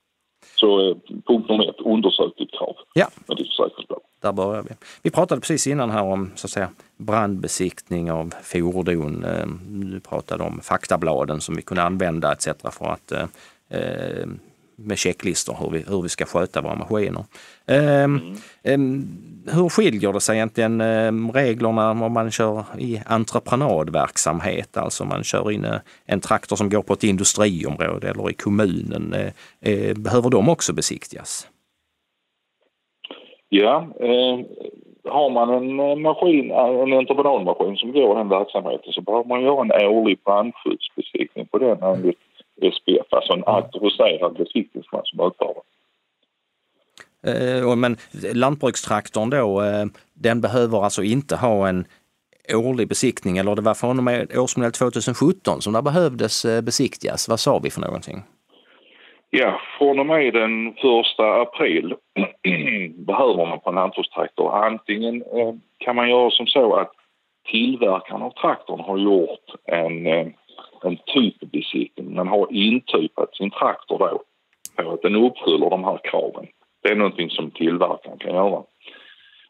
Så 0.57 0.91
eh, 0.91 0.97
punkt 1.27 1.49
nummer 1.49 1.71
ett, 1.71 1.81
undersök 1.81 2.33
ditt 2.39 2.51
krav 2.51 2.77
ja. 2.95 3.09
med 3.27 3.37
ditt 3.37 3.49
försäkringsbolag. 3.49 4.01
Där 4.21 4.33
börjar 4.33 4.63
vi. 4.63 4.71
Vi 5.03 5.11
pratade 5.11 5.41
precis 5.41 5.67
innan 5.67 5.91
här 5.91 6.03
om 6.03 6.33
så 6.35 6.47
att 6.47 6.51
säga, 6.51 6.69
brandbesiktning 6.97 8.13
av 8.13 8.35
fordon. 8.43 9.25
Eh, 9.25 9.47
du 9.91 10.01
pratade 10.01 10.45
om 10.45 10.61
faktabladen 10.61 11.41
som 11.41 11.57
vi 11.57 11.63
kunde 11.63 11.83
använda 11.83 12.33
etc. 12.33 12.49
för 12.79 12.87
att 12.87 13.13
eh, 13.13 13.27
eh 13.69 14.27
med 14.77 14.99
checklistor 14.99 15.57
hur 15.61 15.71
vi, 15.71 15.85
hur 15.89 16.03
vi 16.03 16.09
ska 16.09 16.25
sköta 16.25 16.61
våra 16.61 16.75
maskiner. 16.75 17.25
Ehm, 17.67 18.37
mm. 18.63 19.09
hur 19.53 19.69
skiljer 19.69 20.13
det 20.13 20.21
sig 20.21 20.37
egentligen 20.37 20.81
ehm, 20.81 21.31
reglerna 21.31 21.91
om 21.91 22.13
man 22.13 22.31
kör 22.31 22.65
i 22.79 23.01
entreprenadverksamhet, 23.07 24.77
alltså 24.77 25.05
man 25.05 25.25
kör 25.25 25.51
in 25.51 25.65
eh, 25.65 25.79
en 26.07 26.21
traktor 26.21 26.57
som 26.57 26.69
går 26.69 26.83
på 26.83 26.93
ett 26.93 27.05
industriområde 27.05 28.09
eller 28.09 28.31
i 28.31 28.35
kommunen. 28.35 29.15
Eh, 29.15 29.33
eh, 29.73 29.97
behöver 29.97 30.31
de 30.31 30.49
också 30.49 30.73
besiktigas? 30.73 31.49
Ja, 33.49 33.87
eh, 34.01 34.39
har 35.05 35.31
man 35.31 35.51
en 35.51 36.03
maskin, 36.03 36.51
en 36.51 36.93
entreprenadmaskin 36.93 37.77
som 37.77 37.93
går 37.93 38.13
i 38.13 38.19
den 38.19 38.29
verksamheten 38.29 38.93
så 38.93 39.01
behöver 39.01 39.29
man 39.29 39.43
göra 39.43 39.61
en 39.63 39.87
årlig 39.89 40.19
brandskyddsbesiktning 40.25 41.47
på 41.47 41.59
den 41.59 41.83
enligt 41.83 42.19
SPF, 42.57 43.04
alltså 43.15 43.33
en 43.33 43.45
auktoriserad 43.47 44.37
besiktningsman 44.37 45.03
som 45.05 45.27
utför 45.27 45.55
eh, 47.27 47.77
men 47.77 47.97
lantbrukstraktorn 48.35 49.31
då, 49.31 49.63
eh, 49.63 49.87
den 50.15 50.41
behöver 50.41 50.85
alltså 50.85 51.03
inte 51.03 51.37
ha 51.37 51.69
en 51.69 51.85
årlig 52.55 52.89
besiktning 52.89 53.39
eller 53.39 53.57
det 53.57 53.63
var 53.63 53.75
från 53.75 53.99
och 53.99 54.05
med 54.05 54.37
årsmodell 54.37 54.73
2017 54.73 55.61
som 55.61 55.73
det 55.73 55.83
behövdes 55.83 56.45
eh, 56.45 56.63
besiktigas. 56.63 57.29
Vad 57.29 57.41
sa 57.41 57.59
vi 57.59 57.71
för 57.71 57.81
någonting? 57.81 58.23
Ja, 59.31 59.61
från 59.79 59.99
och 59.99 60.07
med 60.07 60.35
den 60.35 60.75
första 60.75 61.41
april 61.41 61.95
behöver 63.07 63.47
man 63.47 63.61
på 63.61 63.69
en 63.69 63.75
lantbrukstraktor 63.75 64.65
antingen 64.67 65.25
kan 65.79 65.97
man 65.97 66.11
göra 66.11 66.31
som 66.31 66.47
så 66.47 66.75
att 66.75 66.93
tillverkaren 67.51 68.23
av 68.23 68.31
traktorn 68.31 68.81
har 68.81 68.99
gjort 68.99 69.49
en 69.65 70.07
en 70.85 70.97
typbesiktning. 70.97 72.15
Man 72.15 72.29
har 72.29 72.53
intypat 72.53 73.35
sin 73.35 73.51
traktor 73.51 73.99
då 73.99 74.23
på 74.77 74.91
att 74.91 75.03
den 75.03 75.17
uppfyller 75.17 75.71
de 75.71 75.85
här 75.85 76.01
kraven. 76.05 76.47
Det 76.83 76.89
är 76.89 76.97
någonting 76.97 77.31
som 77.31 77.51
tillverkaren 77.51 78.19
kan 78.19 78.35
göra. 78.35 78.63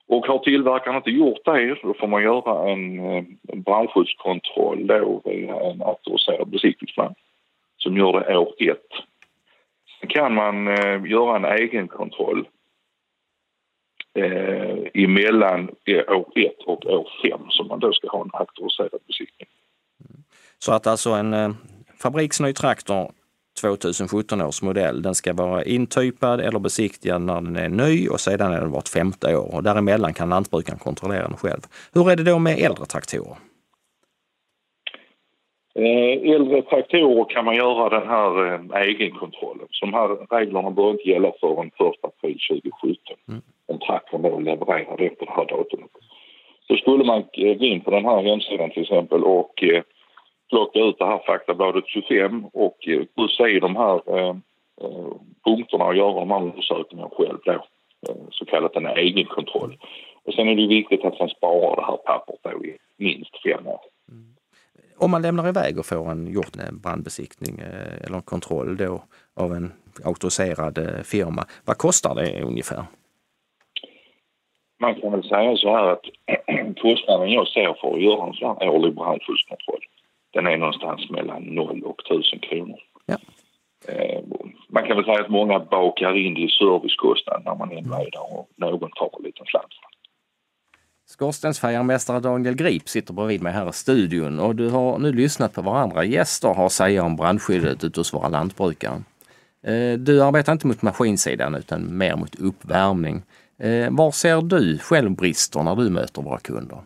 Och 0.07 0.26
har 0.26 0.38
tillverkaren 0.38 0.97
inte 0.97 1.11
gjort 1.11 1.45
det 1.45 1.76
då 1.83 1.95
får 1.95 2.07
man 2.07 2.23
göra 2.23 2.71
en, 2.71 2.99
eh, 2.99 3.25
en 3.49 3.62
brandskyddskontroll 3.62 4.87
då 4.87 5.23
via 5.25 5.61
en 5.61 5.83
auktoriserad 5.83 6.49
besiktningsman 6.49 7.14
som 7.76 7.97
gör 7.97 8.21
det 8.21 8.37
år 8.38 8.55
ett. 8.59 8.88
Sen 10.00 10.09
kan 10.09 10.35
man 10.35 10.69
eh, 10.69 11.05
göra 11.07 11.37
en 11.37 11.45
egenkontroll 11.45 12.49
eh, 14.14 14.76
emellan 14.95 15.69
år 16.09 16.26
ett 16.37 16.62
och 16.67 16.87
år 16.87 17.09
fem 17.23 17.41
som 17.50 17.69
man 17.69 17.81
då 17.81 17.93
ska 17.93 18.09
ha 18.09 18.23
en 18.23 18.31
auktoriserad 18.33 19.00
besiktning. 19.07 19.49
Så 20.64 20.73
att 20.73 20.87
alltså 20.87 21.11
en 21.11 21.35
eh, 21.35 21.50
fabriksny 22.02 22.52
traktor 22.52 23.11
2017 23.61 24.40
års 24.40 24.62
modell, 24.62 25.02
den 25.02 25.14
ska 25.14 25.33
vara 25.33 25.64
intypad 25.64 26.40
eller 26.40 26.59
besiktigad 26.59 27.23
när 27.23 27.40
den 27.40 27.56
är 27.56 27.68
ny 27.68 28.09
och 28.09 28.21
sedan 28.21 28.52
är 28.52 28.61
den 28.61 28.71
vart 28.71 28.88
femte 28.88 29.37
år. 29.37 29.54
Och 29.54 29.62
däremellan 29.62 30.14
kan 30.14 30.28
lantbrukaren 30.28 30.78
kontrollera 30.78 31.28
den 31.28 31.37
själv. 31.37 31.62
Hur 31.94 32.11
är 32.11 32.16
det 32.16 32.23
då 32.23 32.38
med 32.38 32.59
äldre 32.59 32.85
traktorer? 32.85 33.37
Eh, 35.75 36.35
äldre 36.35 36.62
traktorer 36.62 37.25
kan 37.35 37.44
man 37.44 37.56
göra 37.56 37.99
den 37.99 38.09
här 38.09 38.30
eh, 38.47 38.83
egenkontrollen. 38.88 39.66
Så 39.71 39.87
de 39.87 39.94
här 39.94 40.09
reglerna 40.37 40.71
bör 40.71 40.90
inte 40.90 41.09
gälla 41.11 41.33
förrän 41.40 41.66
1 41.66 41.75
april 42.02 42.38
2017. 42.50 43.16
Mm. 43.28 43.42
Om 43.66 43.78
traktorn 43.78 44.23
då 44.23 44.38
levererar 44.38 45.02
efter 45.09 45.26
det 45.26 45.37
här 45.37 45.47
datumet. 45.47 45.90
Så 46.66 46.76
skulle 46.76 47.04
man 47.04 47.25
gå 47.35 47.64
in 47.73 47.80
på 47.80 47.90
den 47.90 48.04
här 48.04 48.23
hemsidan 48.23 48.71
till 48.71 48.83
exempel 48.83 49.25
och 49.25 49.64
plocka 50.54 50.78
ut 50.78 50.99
det 50.99 51.06
här 51.06 51.23
faktabladet 51.26 51.84
25 51.87 52.44
och 52.44 52.78
gå 53.14 53.28
se 53.28 53.61
de 53.61 53.76
här 53.76 54.00
punkterna 55.44 55.84
och 55.84 55.96
göra 55.96 56.20
de 56.20 56.30
här 56.30 56.42
undersökningarna 56.42 57.11
själv 57.16 57.38
då. 57.44 57.64
Så 58.30 58.44
kallat 58.44 58.76
en 58.76 58.87
egenkontroll. 58.87 59.78
Och 60.25 60.34
sen 60.34 60.49
är 60.49 60.54
det 60.54 60.66
viktigt 60.66 61.04
att 61.04 61.18
man 61.20 61.28
sparar 61.28 61.76
det 61.76 61.87
här 61.87 61.96
pappret 61.96 62.38
då 62.42 62.64
i 62.64 62.76
minst 62.96 63.42
fem 63.42 63.66
år. 63.66 63.80
Mm. 64.08 64.25
Om 64.99 65.11
man 65.11 65.23
lämnar 65.23 65.49
iväg 65.49 65.78
och 65.78 65.87
får 65.87 66.11
en, 66.11 66.32
gjort 66.32 66.56
en 66.68 66.80
brandbesiktning 66.80 67.58
eller 68.04 68.16
en 68.16 68.23
kontroll 68.23 68.76
då 68.76 69.02
av 69.37 69.52
en 69.52 69.73
auktoriserad 70.04 70.78
firma, 71.04 71.44
vad 71.64 71.78
kostar 71.78 72.14
det 72.14 72.42
ungefär? 72.42 72.84
man 74.84 74.94
kan 74.94 75.11
väl 75.12 75.28
säga 75.28 75.56
så 75.56 75.76
här 75.76 75.87
att 75.92 76.04
kostnaden 76.82 77.30
jag 77.30 77.49
ser 77.49 77.75
för 77.80 77.94
att 77.94 78.02
göra 78.02 78.26
en 78.26 78.34
sån 78.34 78.56
här 78.61 78.68
årlig 78.68 78.94
brandskyddskontroll 78.94 79.84
den 80.35 80.47
är 80.47 80.57
någonstans 80.57 81.11
mellan 81.11 81.43
0 81.43 81.83
och 81.85 82.00
1000 82.11 82.38
kronor. 82.38 82.79
Ja. 83.07 83.17
Eh, 83.88 84.21
man 84.69 84.87
kan 84.87 84.97
väl 84.97 85.05
säga 85.05 85.21
att 85.21 85.31
många 85.31 85.59
bakar 85.59 86.17
in 86.17 86.35
det 86.35 86.41
i 86.41 86.49
servicekostnaden 86.49 87.43
när 87.45 87.55
man 87.55 87.71
ändå 87.71 87.95
är 87.95 88.11
där 88.11 88.38
och 88.38 88.49
någon 88.57 88.91
tar 88.91 89.11
en 89.19 89.25
liten 89.25 89.47
slant. 89.47 89.73
Skorstensfejarmästare 91.07 92.21
Daniel 92.21 92.55
Grip 92.55 92.88
sitter 92.88 93.14
bredvid 93.14 93.43
mig 93.43 93.53
här 93.53 93.69
i 93.69 93.73
studion 93.73 94.41
och 94.41 94.57
du 94.57 94.71
har 94.71 94.99
nu 94.99 95.12
lyssnat 95.12 95.55
på 95.55 95.62
vad 95.62 95.76
andra 95.76 96.05
gäster 96.05 96.49
har 96.49 96.67
att 96.67 96.73
säga 96.73 97.05
om 97.05 97.17
brandskyddet 97.17 97.85
ute 97.85 98.00
hos 98.00 98.14
våra 98.14 98.29
lantbrukare. 98.29 99.03
Eh, 99.62 99.99
du 99.99 100.23
arbetar 100.23 100.53
inte 100.53 100.67
mot 100.67 100.83
maskinsidan 100.83 101.55
utan 101.55 101.99
mer 101.99 102.17
mot 102.17 102.35
uppvärmning. 102.35 103.23
Eh, 103.59 103.91
var 103.91 104.11
ser 104.11 104.43
du 104.43 104.79
själv 104.79 105.11
brister 105.11 105.62
när 105.62 105.76
du 105.76 105.91
möter 105.91 106.23
våra 106.23 106.38
kunder? 106.38 106.79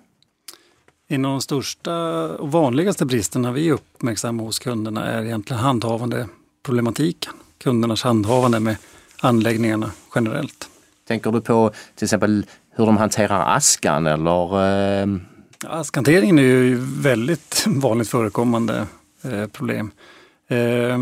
En 1.10 1.24
av 1.24 1.30
de 1.30 1.40
största 1.40 1.94
och 2.28 2.52
vanligaste 2.52 3.04
bristerna 3.06 3.52
vi 3.52 3.72
uppmärksammar 3.72 4.44
hos 4.44 4.58
kunderna 4.58 5.04
är 5.04 5.24
egentligen 5.24 5.62
handhavande 5.62 6.28
problematiken. 6.62 7.32
Kundernas 7.58 8.02
handhavande 8.02 8.60
med 8.60 8.76
anläggningarna 9.20 9.90
generellt. 10.14 10.68
Tänker 11.06 11.32
du 11.32 11.40
på 11.40 11.72
till 11.94 12.04
exempel 12.04 12.46
hur 12.70 12.86
de 12.86 12.96
hanterar 12.96 13.56
askan 13.56 14.06
eller? 14.06 14.64
Eh... 15.02 15.06
Askhanteringen 15.66 16.38
är 16.38 16.42
ju 16.42 16.76
väldigt 16.80 17.64
vanligt 17.66 18.08
förekommande 18.08 18.86
eh, 19.22 19.46
problem. 19.46 19.90
Eh, 20.48 20.98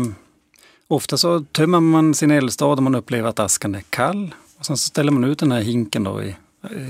ofta 0.87 1.17
så 1.17 1.39
tömmer 1.39 1.79
man 1.79 2.13
sin 2.13 2.31
eldstad 2.31 2.65
om 2.65 2.83
man 2.83 2.95
upplever 2.95 3.29
att 3.29 3.39
askan 3.39 3.75
är 3.75 3.83
kall 3.89 4.35
och 4.59 4.65
sen 4.65 4.77
så 4.77 4.87
ställer 4.87 5.11
man 5.11 5.23
ut 5.23 5.39
den 5.39 5.51
här 5.51 5.61
hinken 5.61 6.03
då 6.03 6.23
i 6.23 6.35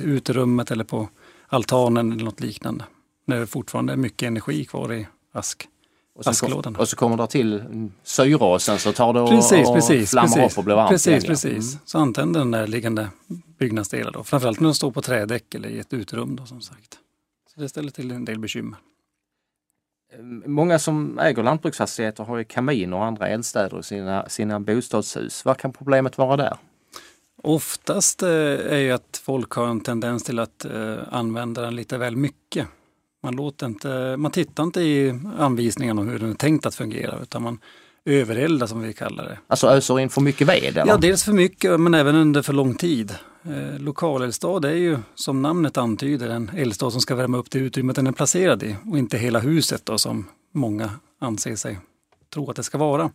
uterummet 0.04 0.72
eller 0.72 0.84
på 0.84 1.10
altanen 1.48 2.12
eller 2.12 2.24
något 2.24 2.40
liknande. 2.40 2.84
När 3.28 3.40
det 3.40 3.48
fortfarande 3.48 3.94
är 3.94 3.98
mycket 3.98 4.28
energi 4.28 4.66
kvar 4.66 4.94
i 4.94 5.08
ask. 5.32 5.68
Och 6.16 6.36
så, 6.36 6.48
kom, 6.48 6.76
och 6.76 6.90
så 6.90 6.96
kommer 6.96 7.18
det 7.18 7.28
till 7.28 7.64
syre 8.04 8.36
och 8.36 8.62
sen 8.62 8.80
så 8.80 8.94
tar 8.94 9.14
det 9.14 9.22
och, 9.22 9.30
precis, 9.30 9.72
precis, 9.72 10.10
flammar 10.10 10.28
precis, 10.28 10.54
upp 10.54 10.58
och 10.58 10.64
blir 10.64 10.76
varmt 10.76 10.90
Precis, 10.90 11.08
igen, 11.08 11.22
precis. 11.22 11.74
Mm. 11.74 11.80
Så 11.86 12.00
antänder 12.00 12.40
den 12.40 12.52
där 12.52 12.68
liggande 12.68 13.10
byggnadsdelar 13.60 14.12
då. 14.12 14.24
Framförallt 14.24 14.60
när 14.60 14.68
de 14.68 14.76
står 14.76 14.92
på 14.92 15.02
trädäck 15.02 15.56
eller 15.56 15.70
i 15.70 15.80
ett 15.80 15.94
uterum 15.94 16.36
då 16.36 16.46
som 16.46 16.62
sagt. 16.62 17.00
Så 17.54 17.62
det 17.62 17.70
ställer 17.70 17.92
till 17.92 18.12
en 18.12 18.26
del 18.26 18.40
bekymmer. 18.40 18.78
Många 20.46 20.80
som 20.80 21.20
äger 21.20 21.44
lantbruksfastigheter 21.44 22.24
har 22.24 22.38
ju 22.38 22.44
kaminer 22.44 22.98
och 22.98 23.06
andra 23.06 23.28
eldstäder 23.28 23.80
i 23.80 23.84
sina, 23.84 24.30
sina 24.30 24.60
bostadshus. 24.60 25.46
Vad 25.46 25.58
kan 25.58 25.74
problemet 25.74 26.18
vara 26.18 26.38
där? 26.38 26.58
Oftast 27.44 28.24
eh, 28.24 28.30
är 28.30 28.78
ju 28.78 28.92
att 28.92 29.22
folk 29.24 29.52
har 29.52 29.68
en 29.68 29.82
tendens 29.82 30.24
till 30.24 30.40
att 30.40 30.66
eh, 30.66 30.98
använda 31.12 31.62
den 31.62 31.76
lite 31.76 31.98
väl 31.98 32.16
mycket. 32.16 32.68
Man, 33.28 33.36
låter 33.36 33.66
inte, 33.66 34.18
man 34.18 34.32
tittar 34.32 34.64
inte 34.64 34.82
i 34.82 35.20
anvisningarna 35.38 36.02
om 36.02 36.08
hur 36.08 36.20
den 36.20 36.30
är 36.30 36.34
tänkt 36.34 36.66
att 36.66 36.76
fungera 36.76 37.20
utan 37.22 37.44
man 37.44 37.60
övereldar 38.06 38.68
som 38.68 38.82
vi 38.82 38.94
kallar 38.94 39.24
det. 39.24 39.38
Alltså 39.48 39.68
öser 39.68 40.00
in 40.00 40.10
för 40.10 40.22
mycket 40.22 40.48
ved? 40.48 40.64
Eller? 40.64 40.88
Ja, 40.88 40.98
dels 40.98 41.24
för 41.24 41.32
mycket 41.32 41.80
men 41.80 41.94
även 41.94 42.16
under 42.16 42.42
för 42.42 42.54
lång 42.54 42.76
tid. 42.76 43.16
Eh, 43.44 43.80
lokaleldstad 43.80 44.66
är 44.66 44.76
ju 44.76 44.98
som 45.16 45.42
namnet 45.42 45.78
antyder 45.78 46.30
en 46.30 46.52
eldstad 46.56 46.92
som 46.92 47.02
ska 47.02 47.16
värma 47.16 47.38
upp 47.38 47.52
det 47.52 47.60
utrymmet 47.60 47.96
den 47.96 48.08
är 48.08 48.12
placerad 48.12 48.64
i 48.64 48.76
och 48.92 48.98
inte 48.98 49.18
hela 49.18 49.40
huset 49.40 49.82
då, 49.86 49.98
som 49.98 50.26
många 50.54 50.90
anser 51.20 51.56
sig 51.56 51.80
tro 52.34 52.50
att 52.50 52.56
det 52.56 52.64
ska 52.64 52.78
vara. 52.78 53.12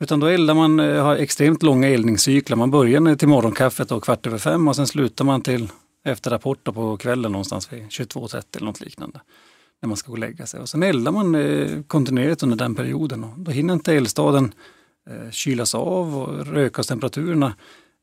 Utan 0.00 0.20
då 0.20 0.26
eldar 0.26 0.54
man, 0.54 0.80
eh, 0.80 1.04
har 1.04 1.16
extremt 1.16 1.62
långa 1.62 1.88
eldningscykler. 1.88 2.56
Man 2.56 2.70
börjar 2.70 3.16
till 3.16 3.28
morgonkaffet 3.28 3.92
och 3.92 4.04
kvart 4.04 4.26
över 4.26 4.38
fem 4.38 4.68
och 4.68 4.76
sen 4.76 4.86
slutar 4.86 5.24
man 5.24 5.42
till 5.42 5.68
efter 6.04 6.30
rapport 6.30 6.64
på 6.64 6.96
kvällen 6.96 7.32
någonstans 7.32 7.72
vid 7.72 7.82
22.30 7.82 8.56
eller 8.56 8.66
något 8.66 8.80
liknande. 8.80 9.20
När 9.82 9.88
man 9.88 9.96
ska 9.96 10.06
gå 10.06 10.12
och 10.12 10.18
lägga 10.18 10.46
sig. 10.46 10.60
Och 10.60 10.68
sen 10.68 10.82
eldar 10.82 11.12
man 11.12 11.34
eh, 11.34 11.82
kontinuerligt 11.82 12.42
under 12.42 12.56
den 12.56 12.74
perioden. 12.74 13.24
Och 13.24 13.38
då 13.38 13.50
hinner 13.50 13.74
inte 13.74 13.94
eldstaden 13.94 14.54
eh, 15.10 15.30
kylas 15.30 15.74
av 15.74 16.16
och 16.16 16.46
rökastemperaturerna 16.46 17.54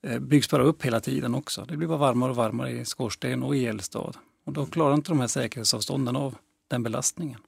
eh, 0.07 0.19
byggs 0.19 0.49
bara 0.49 0.63
upp 0.63 0.85
hela 0.85 0.99
tiden 0.99 1.35
också. 1.35 1.65
Det 1.67 1.77
blir 1.77 1.87
bara 1.87 1.97
varmare 1.97 2.29
och 2.29 2.35
varmare 2.35 2.71
i 2.71 2.85
skorsten 2.85 3.43
och 3.43 3.55
i 3.55 3.65
eldstad. 3.65 4.13
Och 4.45 4.53
då 4.53 4.65
klarar 4.65 4.93
inte 4.93 5.11
de 5.11 5.19
här 5.19 5.27
säkerhetsavstånden 5.27 6.15
av 6.15 6.35
den 6.67 6.83
belastningen. 6.83 7.39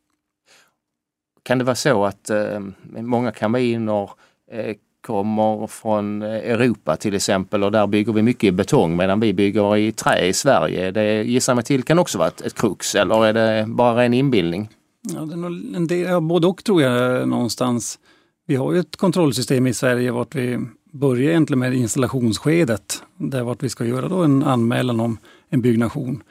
Kan 1.44 1.58
det 1.58 1.64
vara 1.64 1.76
så 1.76 2.06
att 2.06 2.30
eh, 2.30 2.60
många 2.84 3.32
kaminer 3.32 4.10
Eh, 4.52 4.76
kommer 5.02 5.68
från 5.68 6.22
eh, 6.22 6.30
Europa 6.30 6.96
till 6.96 7.16
exempel 7.16 7.64
och 7.64 7.72
där 7.72 7.88
bygger 7.88 8.14
vi 8.14 8.22
mycket 8.22 8.44
i 8.44 8.52
betong 8.52 8.96
medan 8.96 9.20
vi 9.20 9.34
bygger 9.34 9.78
i 9.78 9.92
trä 9.92 10.26
i 10.28 10.34
Sverige. 10.34 10.92
Det 10.92 11.24
gissar 11.24 11.56
mig 11.56 11.64
till 11.64 11.84
kan 11.84 12.00
också 12.00 12.18
vara 12.18 12.28
ett, 12.28 12.42
ett 12.42 12.56
krux 12.56 12.96
eller 12.96 13.26
är 13.26 13.34
det 13.34 13.66
bara 13.68 14.04
en 14.04 14.14
inbildning? 14.14 14.70
Ja, 15.02 15.20
det 15.20 15.34
är 15.34 15.76
en 15.76 15.88
del, 15.88 16.22
både 16.22 16.48
och 16.48 16.64
tror 16.64 16.82
jag 16.82 17.28
någonstans. 17.28 18.00
Vi 18.48 18.56
har 18.56 18.74
ju 18.74 18.80
ett 18.80 18.96
kontrollsystem 18.96 19.68
i 19.68 19.74
Sverige 19.74 20.12
vart 20.12 20.36
vi 20.36 20.60
börjar 20.94 21.30
egentligen 21.30 21.60
med 21.60 21.74
installationsskedet. 21.74 23.04
Där 23.18 23.44
vart 23.44 23.64
vi 23.64 23.70
ska 23.70 23.86
göra 23.86 24.08
då 24.08 24.24
en 24.24 24.44
anmälan 24.44 25.00
om 25.00 25.18
en 25.50 25.62
byggnation. 25.62 26.24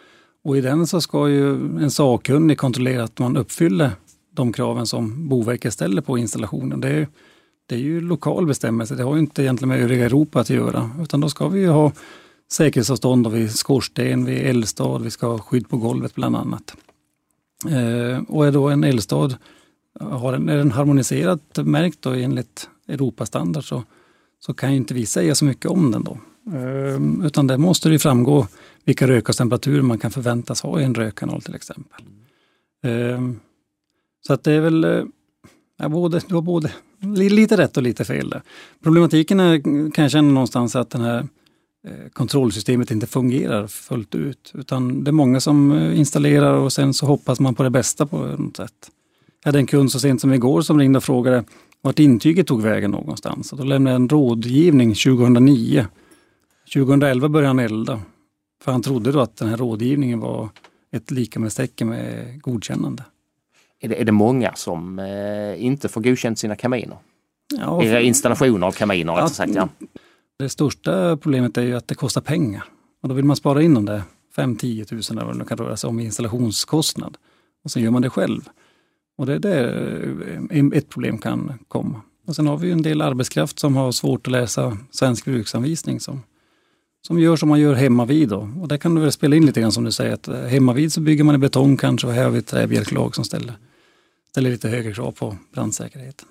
Och 0.45 0.57
i 0.57 0.61
den 0.61 0.87
så 0.87 1.01
ska 1.01 1.29
ju 1.29 1.55
en 1.55 1.91
sakkunnig 1.91 2.59
kontrollera 2.59 3.05
att 3.05 3.19
man 3.19 3.37
uppfyller 3.37 3.91
de 4.35 4.53
kraven 4.53 4.87
som 4.87 5.29
Boverket 5.29 5.73
ställer 5.73 6.03
på 6.03 6.19
installationen. 6.19 6.81
Det 6.81 6.89
är 6.89 7.09
det 7.71 7.77
är 7.77 7.81
ju 7.81 8.01
lokal 8.01 8.47
bestämmelse. 8.47 8.95
Det 8.95 9.03
har 9.03 9.15
ju 9.15 9.21
inte 9.21 9.43
egentligen 9.43 9.69
med 9.69 9.81
övriga 9.81 10.07
Europa 10.07 10.41
att 10.41 10.51
göra. 10.51 10.91
Utan 11.03 11.21
då 11.21 11.29
ska 11.29 11.49
vi 11.49 11.61
ju 11.61 11.69
ha 11.69 11.93
säkerhetsavstånd 12.53 13.27
vid 13.27 13.53
skorsten, 13.53 14.25
vid 14.25 14.39
eldstad, 14.39 14.99
vi 14.99 15.11
ska 15.11 15.27
ha 15.27 15.39
skydd 15.39 15.69
på 15.69 15.77
golvet 15.77 16.15
bland 16.15 16.37
annat. 16.37 16.77
Eh, 17.65 18.23
och 18.29 18.47
är 18.47 18.53
då 18.53 18.69
en 18.69 18.85
eldstad, 18.85 19.35
har 20.01 20.33
en, 20.33 20.49
är 20.49 20.57
den 20.57 20.71
harmoniserat 20.71 21.43
märkt 21.57 22.03
då 22.03 22.11
enligt 22.11 22.69
Europastandard 22.89 23.65
så, 23.65 23.83
så 24.39 24.55
kan 24.55 24.71
ju 24.71 24.77
inte 24.77 24.95
vi 24.95 25.07
säga 25.07 25.35
så 25.35 25.45
mycket 25.45 25.71
om 25.71 25.91
den 25.91 26.05
då. 26.05 26.19
Eh, 26.57 27.27
utan 27.27 27.47
det 27.47 27.59
måste 27.59 27.89
det 27.89 27.99
framgå 27.99 28.47
vilka 28.85 29.09
rökgastemperaturer 29.09 29.83
man 29.83 29.99
kan 29.99 30.11
förväntas 30.11 30.63
ha 30.63 30.81
i 30.81 30.85
en 30.85 30.95
rökkanal 30.95 31.43
till 31.43 31.55
exempel. 31.55 32.03
Eh, 32.85 33.21
så 34.27 34.33
att 34.33 34.45
det 34.45 34.53
är 34.53 34.61
väl 34.61 34.85
eh, 34.85 35.05
Ja, 35.83 35.89
både, 35.89 36.21
du 36.29 36.35
har 36.35 36.43
både 36.43 36.73
lite 37.03 37.57
rätt 37.57 37.77
och 37.77 37.83
lite 37.83 38.05
fel 38.05 38.31
där. 38.31 38.43
Problematiken 38.83 39.41
är, 39.41 39.61
kan 39.91 40.03
jag 40.03 40.11
känna 40.11 40.33
någonstans 40.33 40.77
att 40.77 40.91
det 40.91 40.99
här 40.99 41.19
eh, 41.87 42.09
kontrollsystemet 42.13 42.91
inte 42.91 43.07
fungerar 43.07 43.67
fullt 43.67 44.15
ut. 44.15 44.53
Utan 44.55 45.05
det 45.05 45.11
är 45.11 45.13
många 45.13 45.41
som 45.41 45.73
eh, 45.73 45.99
installerar 45.99 46.55
och 46.55 46.73
sen 46.73 46.95
så 46.95 47.07
hoppas 47.07 47.41
man 47.41 47.55
på 47.55 47.63
det 47.63 47.71
bästa 47.71 48.07
på 48.07 48.17
något 48.17 48.57
sätt. 48.57 48.91
Jag 49.43 49.49
hade 49.49 49.59
en 49.59 49.67
kund 49.67 49.93
så 49.93 50.01
sent 50.01 50.21
som 50.21 50.33
igår 50.33 50.63
som 50.63 50.79
ringde 50.79 50.97
och 50.97 51.05
frågade 51.05 51.45
vart 51.83 51.99
intyget 51.99 52.47
tog 52.47 52.63
vägen 52.63 52.91
någonstans. 52.91 53.53
Och 53.53 53.59
då 53.59 53.65
lämnade 53.65 53.95
jag 53.95 54.01
en 54.01 54.09
rådgivning 54.09 54.95
2009. 54.95 55.87
2011 56.75 57.29
började 57.29 57.49
han 57.49 57.59
elda. 57.59 58.01
För 58.63 58.73
han 58.73 58.83
trodde 58.83 59.13
då 59.13 59.21
att 59.21 59.37
den 59.37 59.49
här 59.49 59.57
rådgivningen 59.57 60.21
var 60.21 60.49
ett 60.93 61.11
lika 61.11 61.41
med 61.41 61.53
med 61.85 62.43
godkännande 62.43 63.05
är 63.81 63.89
det, 63.89 64.01
är 64.01 64.05
det 64.05 64.13
många 64.13 64.55
som 64.55 64.99
eh, 64.99 65.65
inte 65.65 65.89
får 65.89 66.01
godkänt 66.01 66.39
sina 66.39 66.57
kaminer? 66.57 66.97
Ja, 67.59 67.81
för... 67.81 68.01
Installationer 68.01 68.67
av 68.67 68.73
kaminer 68.73 69.13
ja, 69.13 69.29
sagt, 69.29 69.55
ja. 69.55 69.69
Det 70.39 70.49
största 70.49 71.17
problemet 71.17 71.57
är 71.57 71.63
ju 71.63 71.77
att 71.77 71.89
det 71.89 71.95
kostar 71.95 72.21
pengar. 72.21 72.65
Och 73.03 73.09
då 73.09 73.15
vill 73.15 73.25
man 73.25 73.37
spara 73.37 73.63
in 73.63 73.75
de 73.75 73.85
där 73.85 74.03
5-10 74.37 74.85
tusen 74.85 75.19
eller 75.19 75.27
vad 75.27 75.39
det 75.39 75.45
kan 75.45 75.59
röra 75.59 75.77
sig 75.77 75.89
om 75.89 76.01
i 76.01 76.05
installationskostnad. 76.05 77.17
Och 77.65 77.71
sen 77.71 77.83
gör 77.83 77.91
man 77.91 78.03
det 78.03 78.11
själv. 78.11 78.49
Och 79.19 79.27
det 79.27 79.35
är 79.35 79.39
där 79.39 80.49
eh, 80.51 80.79
ett 80.79 80.89
problem 80.89 81.19
kan 81.19 81.53
komma. 81.69 82.01
Och 82.27 82.37
sen 82.37 82.47
har 82.47 82.57
vi 82.57 82.71
en 82.71 82.83
del 82.83 83.01
arbetskraft 83.01 83.59
som 83.59 83.77
har 83.77 83.93
svårt 83.93 84.27
att 84.27 84.33
läsa 84.33 84.77
svensk 84.91 85.25
bruksanvisning 85.25 86.01
som, 86.01 86.23
som 87.07 87.19
gör 87.19 87.37
som 87.37 87.49
man 87.49 87.61
gör 87.61 87.75
hemma 87.75 88.05
vid. 88.05 88.29
Då. 88.29 88.49
Och 88.61 88.69
där 88.69 88.77
kan 88.77 88.95
du 88.95 89.01
väl 89.01 89.13
spela 89.13 89.37
in 89.37 89.47
lite 89.47 89.61
grann 89.61 89.73
som 89.73 89.85
du 89.85 89.93
säger 89.93 90.15
att 90.15 90.29
eh, 90.29 90.41
hemma 90.41 90.73
vid 90.73 90.93
så 90.93 91.01
bygger 91.01 91.25
man 91.25 91.35
i 91.35 91.39
betong 91.39 91.77
kanske 91.77 92.07
och 92.07 92.13
här 92.13 92.25
har 92.25 92.31
vi 92.31 92.43
träbjälklag 92.43 93.15
som 93.15 93.25
ställer 93.25 93.55
ställer 94.31 94.51
lite 94.51 94.69
högre 94.69 94.93
krav 94.93 95.13
på 95.13 95.37
brandsäkerheten. 95.55 96.29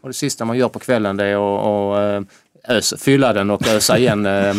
Och 0.00 0.08
det 0.08 0.14
sista 0.14 0.44
man 0.44 0.58
gör 0.58 0.68
på 0.68 0.78
kvällen 0.78 1.16
det 1.16 1.24
är 1.24 2.18
att 2.18 2.26
ös, 2.68 2.94
fylla 2.98 3.32
den 3.32 3.50
och 3.50 3.68
ösa 3.68 3.98
igen 3.98 4.26
äh, 4.26 4.54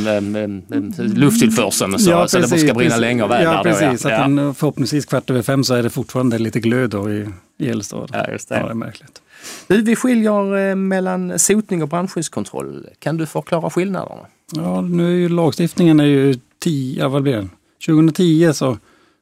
lufttillförseln 0.97 1.99
så, 1.99 2.11
ja, 2.11 2.27
så 2.27 2.39
det 2.39 2.47
ska 2.47 2.73
brinna 2.73 2.97
länge 2.97 3.23
och 3.23 3.31
väl. 3.31 3.43
Ja, 3.43 3.61
precis. 3.63 4.01
Då, 4.01 4.09
ja. 4.09 4.15
Att 4.15 4.35
den, 4.35 4.55
förhoppningsvis 4.55 5.05
kvart 5.05 5.29
över 5.29 5.41
fem 5.41 5.63
så 5.63 5.73
är 5.73 5.83
det 5.83 5.89
fortfarande 5.89 6.37
lite 6.37 6.59
glöd 6.59 6.89
då 6.89 7.11
i, 7.11 7.29
i 7.57 7.69
eldstad. 7.69 8.07
Ja, 8.11 8.31
just 8.31 8.49
det. 8.49 8.55
Ja, 8.55 8.65
det 8.65 8.71
är 8.71 8.75
märkligt. 8.75 9.21
Du, 9.67 9.81
vi 9.81 9.95
skiljer 9.95 10.75
mellan 10.75 11.39
sotning 11.39 11.83
och 11.83 11.89
brandskyddskontroll. 11.89 12.87
Kan 12.99 13.17
du 13.17 13.25
förklara 13.25 13.69
skillnaderna? 13.69 14.21
Ja, 14.55 14.81
nu 14.81 15.07
är 15.07 15.17
ju 15.17 15.29
lagstiftningen 15.29 15.99
är 15.99 16.05
ju 16.05 16.35
10, 16.59 17.07
vad 17.07 17.23
blir 17.23 17.35
det? 17.35 17.47
2010 17.85 18.51
så 18.53 18.77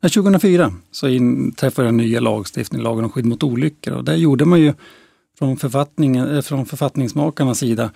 2004 0.10 0.74
så 0.92 1.08
inträffade 1.08 1.88
den 1.88 1.98
nya 1.98 2.20
lagstiftningen, 2.20 2.84
lagen 2.84 3.04
om 3.04 3.10
skydd 3.12 3.26
mot 3.26 3.44
olyckor. 3.44 3.94
Och 3.94 4.04
där 4.04 4.16
gjorde 4.16 4.46
man 4.46 4.62
ju 4.62 4.74
från, 5.38 5.58
författningen, 5.58 6.36
eh, 6.36 6.42
från 6.42 6.66
författningsmakarnas 6.66 7.60
sida 7.60 7.92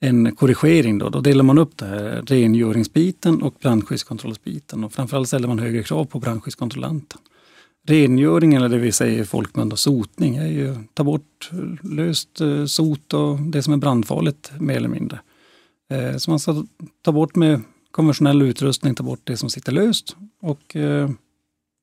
en 0.00 0.36
korrigering. 0.36 0.98
Då, 0.98 1.08
då 1.08 1.20
delar 1.20 1.44
man 1.44 1.58
upp 1.58 1.76
det 1.76 1.86
här, 1.86 2.22
rengöringsbiten 2.26 3.42
och 3.42 3.54
brandskyddskontrollsbiten. 3.62 4.84
Och 4.84 4.92
framförallt 4.92 5.28
ställer 5.28 5.48
man 5.48 5.58
högre 5.58 5.82
krav 5.82 6.04
på 6.04 6.18
brandskyddskontrollanten. 6.18 7.18
Rengöring, 7.86 8.54
eller 8.54 8.68
det 8.68 8.78
vi 8.78 8.92
säger 8.92 9.22
i 9.22 9.24
folkmun 9.24 9.76
sotning, 9.76 10.36
är 10.36 10.46
ju 10.46 10.76
ta 10.94 11.04
bort 11.04 11.50
löst 11.82 12.40
eh, 12.40 12.64
sot 12.64 13.14
och 13.14 13.40
det 13.40 13.62
som 13.62 13.72
är 13.72 13.76
brandfarligt 13.76 14.52
mer 14.60 14.76
eller 14.76 14.88
mindre. 14.88 15.20
Eh, 15.90 16.16
så 16.16 16.30
man 16.30 16.40
ska 16.40 16.64
ta 17.02 17.12
bort 17.12 17.36
med 17.36 17.60
konventionell 17.90 18.42
utrustning, 18.42 18.94
ta 18.94 19.02
bort 19.02 19.20
det 19.24 19.36
som 19.36 19.50
sitter 19.50 19.72
löst 19.72 20.16
och 20.42 20.76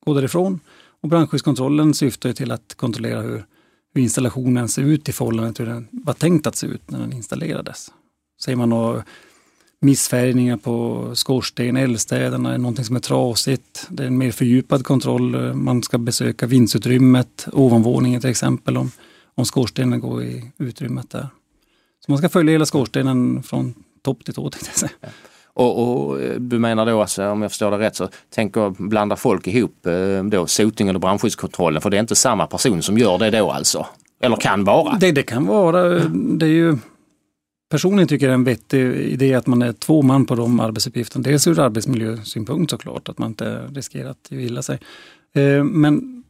gå 0.08 0.14
därifrån. 0.14 0.60
Och 1.00 1.08
brandskyddskontrollen 1.08 1.94
syftar 1.94 2.32
till 2.32 2.50
att 2.50 2.74
kontrollera 2.74 3.20
hur 3.20 3.44
hur 3.94 4.02
installationen 4.02 4.68
ser 4.68 4.82
ut 4.82 5.08
i 5.08 5.12
förhållande 5.12 5.52
till 5.52 5.66
hur 5.66 5.74
den 5.74 5.88
var 5.90 6.14
tänkt 6.14 6.46
att 6.46 6.56
se 6.56 6.66
ut 6.66 6.90
när 6.90 6.98
den 6.98 7.12
installerades. 7.12 7.92
Säger 8.44 8.56
man 8.56 8.70
då 8.70 9.02
missfärgningar 9.80 10.56
på 10.56 11.10
skorsten, 11.14 11.76
eldstäderna, 11.76 12.54
är 12.54 12.58
någonting 12.58 12.84
som 12.84 12.96
är 12.96 13.00
trasigt. 13.00 13.86
Det 13.90 14.02
är 14.02 14.06
en 14.06 14.18
mer 14.18 14.32
fördjupad 14.32 14.84
kontroll. 14.84 15.54
Man 15.54 15.82
ska 15.82 15.98
besöka 15.98 16.46
vindsutrymmet, 16.46 17.48
ovanvåningen 17.52 18.20
till 18.20 18.30
exempel, 18.30 18.76
om, 18.76 18.90
om 19.34 19.44
skorstenen 19.44 20.00
går 20.00 20.22
i 20.22 20.52
utrymmet 20.58 21.10
där. 21.10 21.28
Så 22.06 22.12
man 22.12 22.18
ska 22.18 22.28
följa 22.28 22.52
hela 22.52 22.66
skorstenen 22.66 23.42
från 23.42 23.74
topp 24.02 24.24
till 24.24 24.34
tå. 24.34 24.50
Och, 25.58 26.08
och, 26.08 26.18
du 26.40 26.58
menar 26.58 26.86
då, 26.86 27.00
alltså, 27.00 27.28
om 27.28 27.42
jag 27.42 27.50
förstår 27.50 27.70
det 27.70 27.78
rätt, 27.78 27.96
så 27.96 28.08
tänker 28.30 28.88
blanda 28.88 29.16
folk 29.16 29.46
ihop 29.46 29.86
eh, 29.86 30.24
då 30.24 30.46
sotningen 30.46 30.94
och 30.94 31.00
brandskyddskontrollen 31.00 31.82
för 31.82 31.90
det 31.90 31.96
är 31.96 32.00
inte 32.00 32.14
samma 32.14 32.46
person 32.46 32.82
som 32.82 32.98
gör 32.98 33.18
det 33.18 33.30
då 33.30 33.50
alltså? 33.50 33.86
Eller 34.22 34.36
kan 34.36 34.64
vara? 34.64 34.98
Det, 34.98 35.12
det 35.12 35.22
kan 35.22 35.46
vara. 35.46 35.98
Det 36.08 36.46
är 36.46 36.50
ju 36.50 36.78
Personligen 37.70 38.08
tycker 38.08 38.26
jag 38.26 38.30
det 38.30 38.34
är 38.34 38.38
en 38.38 38.44
vettig 38.44 39.12
idé 39.12 39.34
att 39.34 39.46
man 39.46 39.62
är 39.62 39.72
två 39.72 40.02
man 40.02 40.26
på 40.26 40.34
de 40.34 40.60
arbetsuppgifterna. 40.60 41.22
Dels 41.22 41.46
ur 41.46 41.60
arbetsmiljösynpunkt 41.60 42.70
såklart, 42.70 43.08
att 43.08 43.18
man 43.18 43.28
inte 43.28 43.66
riskerar 43.74 44.10
att 44.10 44.32
illa 44.32 44.62
sig. 44.62 44.78
Eh, 45.34 45.64
men 45.64 46.24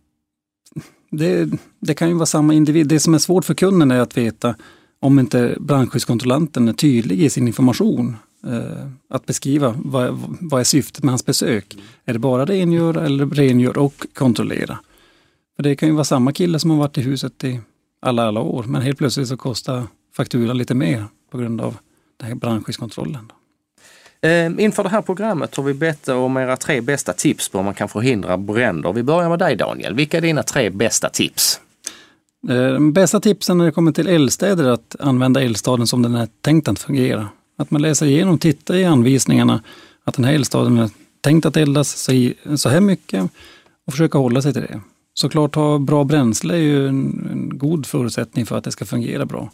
det, 1.11 1.49
det, 1.81 1.95
kan 1.95 2.09
ju 2.09 2.15
vara 2.15 2.27
samma 2.27 2.55
individ. 2.55 2.87
Det 2.87 3.01
som 3.01 3.15
är 3.15 3.19
svårt 3.19 3.45
för 3.45 3.55
kunden 3.55 3.91
är 3.91 4.01
att 4.01 4.17
veta 4.17 4.55
om 5.01 5.19
inte 5.19 5.57
brandskyddskontrollanten 5.61 6.69
är 6.69 6.73
tydlig 6.73 7.21
i 7.21 7.31
sin 7.31 7.47
information. 7.47 8.17
Eh, 8.47 8.87
att 9.09 9.27
beskriva 9.27 9.75
vad, 9.85 10.19
vad 10.41 10.61
är 10.61 10.65
syftet 10.65 11.05
med 11.05 11.13
hans 11.13 11.27
besök. 11.27 11.77
Är 12.05 12.13
det 12.13 12.19
bara 12.19 12.45
rengöra 12.45 13.07
eller 13.07 13.27
rengör 13.27 13.79
och 13.79 14.07
kontrollera? 14.15 14.79
För 15.57 15.63
det 15.63 15.77
kan 15.77 15.89
ju 15.89 15.95
vara 15.95 16.05
samma 16.05 16.33
kille 16.33 16.59
som 16.59 16.71
har 16.71 16.79
varit 16.79 16.99
i 16.99 17.01
huset 17.01 17.45
i 17.45 17.61
alla, 18.01 18.29
alla 18.29 18.41
år, 18.41 18.63
men 18.63 18.83
helt 18.83 18.99
plötsligt 18.99 19.29
så 19.29 19.37
kostar 19.37 19.83
fakturan 20.17 20.59
lite 20.59 20.75
mer 20.75 21.05
på 21.31 21.39
grund 21.39 21.61
av 21.61 21.77
den 22.17 22.29
här 22.29 22.35
brandskyddskontrollen. 22.35 23.33
Eh, 24.21 24.65
inför 24.65 24.83
det 24.83 24.89
här 24.89 25.03
programmet 25.03 25.57
har 25.57 25.65
vi 25.65 25.75
bett 25.75 26.09
om 26.09 26.37
era 26.37 26.57
tre 26.57 26.81
bästa 26.81 27.13
tips 27.13 27.49
på 27.49 27.59
hur 27.59 27.65
man 27.65 27.75
kan 27.75 27.89
förhindra 27.89 28.37
bränder. 28.37 28.93
Vi 28.93 29.03
börjar 29.03 29.29
med 29.29 29.39
dig 29.39 29.57
Daniel. 29.57 29.95
Vilka 29.95 30.17
är 30.17 30.21
dina 30.21 30.43
tre 30.43 30.71
bästa 30.71 31.09
tips? 31.09 31.61
Eh, 32.49 32.73
de 32.73 32.93
bästa 32.93 33.21
tipsen 33.21 33.59
när 33.59 33.65
det 33.65 33.73
kommer 33.73 33.93
till 33.93 34.09
eldstäder 34.09 34.65
är 34.65 34.71
att 34.71 34.97
använda 35.01 35.43
eldstaden 35.43 35.87
som 35.87 36.03
den 36.03 36.15
är 36.15 36.29
tänkt 36.41 36.69
att 36.69 36.79
fungera. 36.79 37.29
Att 37.59 37.71
man 37.71 37.83
läser 37.83 38.07
igenom, 38.07 38.39
tittar 38.39 38.75
i 38.75 38.85
anvisningarna 38.85 39.63
att 40.05 40.15
den 40.15 40.25
här 40.25 40.33
eldstaden 40.33 40.79
är 40.79 40.91
tänkt 41.21 41.47
att 41.47 41.57
eldas 41.57 42.11
så 42.57 42.69
här 42.69 42.81
mycket 42.81 43.31
och 43.87 43.93
försöka 43.93 44.19
hålla 44.19 44.43
sig 44.43 44.53
till 44.53 44.63
det. 44.63 44.81
Såklart 45.15 45.55
ha 45.55 45.79
bra 45.79 46.05
bränsle 46.05 46.55
är 46.55 46.59
ju 46.59 46.89
en, 46.89 47.29
en, 47.33 47.59
god 47.59 47.87
förutsättning 47.87 48.47
för 48.47 48.59
att 48.59 48.65
det 48.65 48.73
ska 48.73 48.85
fungera 48.85 49.27
bra. 49.27 49.51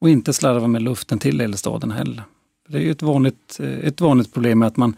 Och 0.00 0.10
inte 0.10 0.32
slarva 0.32 0.66
med 0.66 0.82
luften 0.82 1.18
till 1.18 1.40
eldstaden 1.40 1.90
heller. 1.90 2.22
Det 2.68 2.78
är 2.78 2.82
ju 2.82 2.90
ett 2.90 3.02
vanligt, 3.02 3.60
eh, 3.60 3.78
ett 3.78 4.00
vanligt 4.00 4.32
problem 4.32 4.58
med 4.58 4.68
att 4.68 4.76
man 4.76 4.96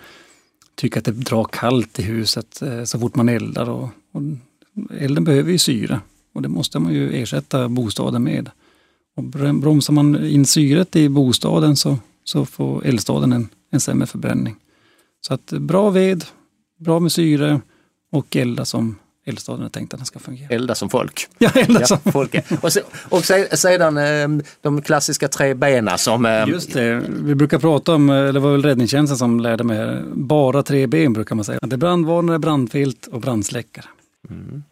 tycker 0.74 0.98
att 0.98 1.04
det 1.04 1.12
drar 1.12 1.44
kallt 1.44 1.98
i 1.98 2.02
huset 2.02 2.62
eh, 2.62 2.84
så 2.84 2.98
fort 2.98 3.16
man 3.16 3.28
eldar. 3.28 3.70
Och, 3.70 3.88
och 4.12 4.22
elden 4.98 5.24
behöver 5.24 5.52
ju 5.52 5.58
syre 5.58 6.00
och 6.34 6.42
det 6.42 6.48
måste 6.48 6.78
man 6.78 6.92
ju 6.92 7.22
ersätta 7.22 7.68
bostaden 7.68 8.22
med. 8.22 8.50
Och 9.16 9.24
bromsar 9.54 9.92
man 9.92 10.26
in 10.26 10.46
syret 10.46 10.96
i 10.96 11.08
bostaden 11.08 11.76
så 11.76 11.98
så 12.30 12.46
får 12.46 12.86
eldstaden 12.86 13.32
en, 13.32 13.48
en 13.70 13.80
sämre 13.80 14.06
förbränning. 14.06 14.56
Så 15.20 15.34
att 15.34 15.46
bra 15.46 15.90
ved, 15.90 16.24
bra 16.78 17.00
med 17.00 17.12
syre 17.12 17.60
och 18.12 18.36
elda 18.36 18.64
som 18.64 18.98
eldstaden 19.26 19.64
är 19.64 19.68
tänkt 19.68 19.94
att 19.94 20.00
den 20.00 20.06
ska 20.06 20.18
fungera. 20.18 20.48
Elda 20.48 20.74
som 20.74 20.90
folk. 20.90 21.28
Ja, 21.38 21.50
elda 21.54 21.86
som 21.86 21.98
ja, 22.04 22.12
folk. 22.12 22.34
Och, 22.62 22.72
så, 22.72 22.80
och 23.08 23.24
sedan 23.58 23.98
ehm, 23.98 24.42
de 24.60 24.82
klassiska 24.82 25.28
tre 25.28 25.54
benen 25.54 25.98
som... 25.98 26.26
Ehm, 26.26 26.48
Just 26.48 26.72
det, 26.72 27.02
vi 27.08 27.34
brukar 27.34 27.58
prata 27.58 27.94
om, 27.94 28.10
eller 28.10 28.32
det 28.32 28.40
var 28.40 28.52
väl 28.52 28.62
räddningstjänsten 28.62 29.18
som 29.18 29.40
lärde 29.40 29.64
mig, 29.64 30.02
bara 30.14 30.62
tre 30.62 30.86
ben 30.86 31.12
brukar 31.12 31.34
man 31.34 31.44
säga. 31.44 31.58
Det 31.62 31.76
är 31.76 31.78
brandvarnare, 31.78 32.38
brandfilt 32.38 33.06
och 33.06 33.20
brandsläckare. 33.20 33.86
Mm. 34.30 34.62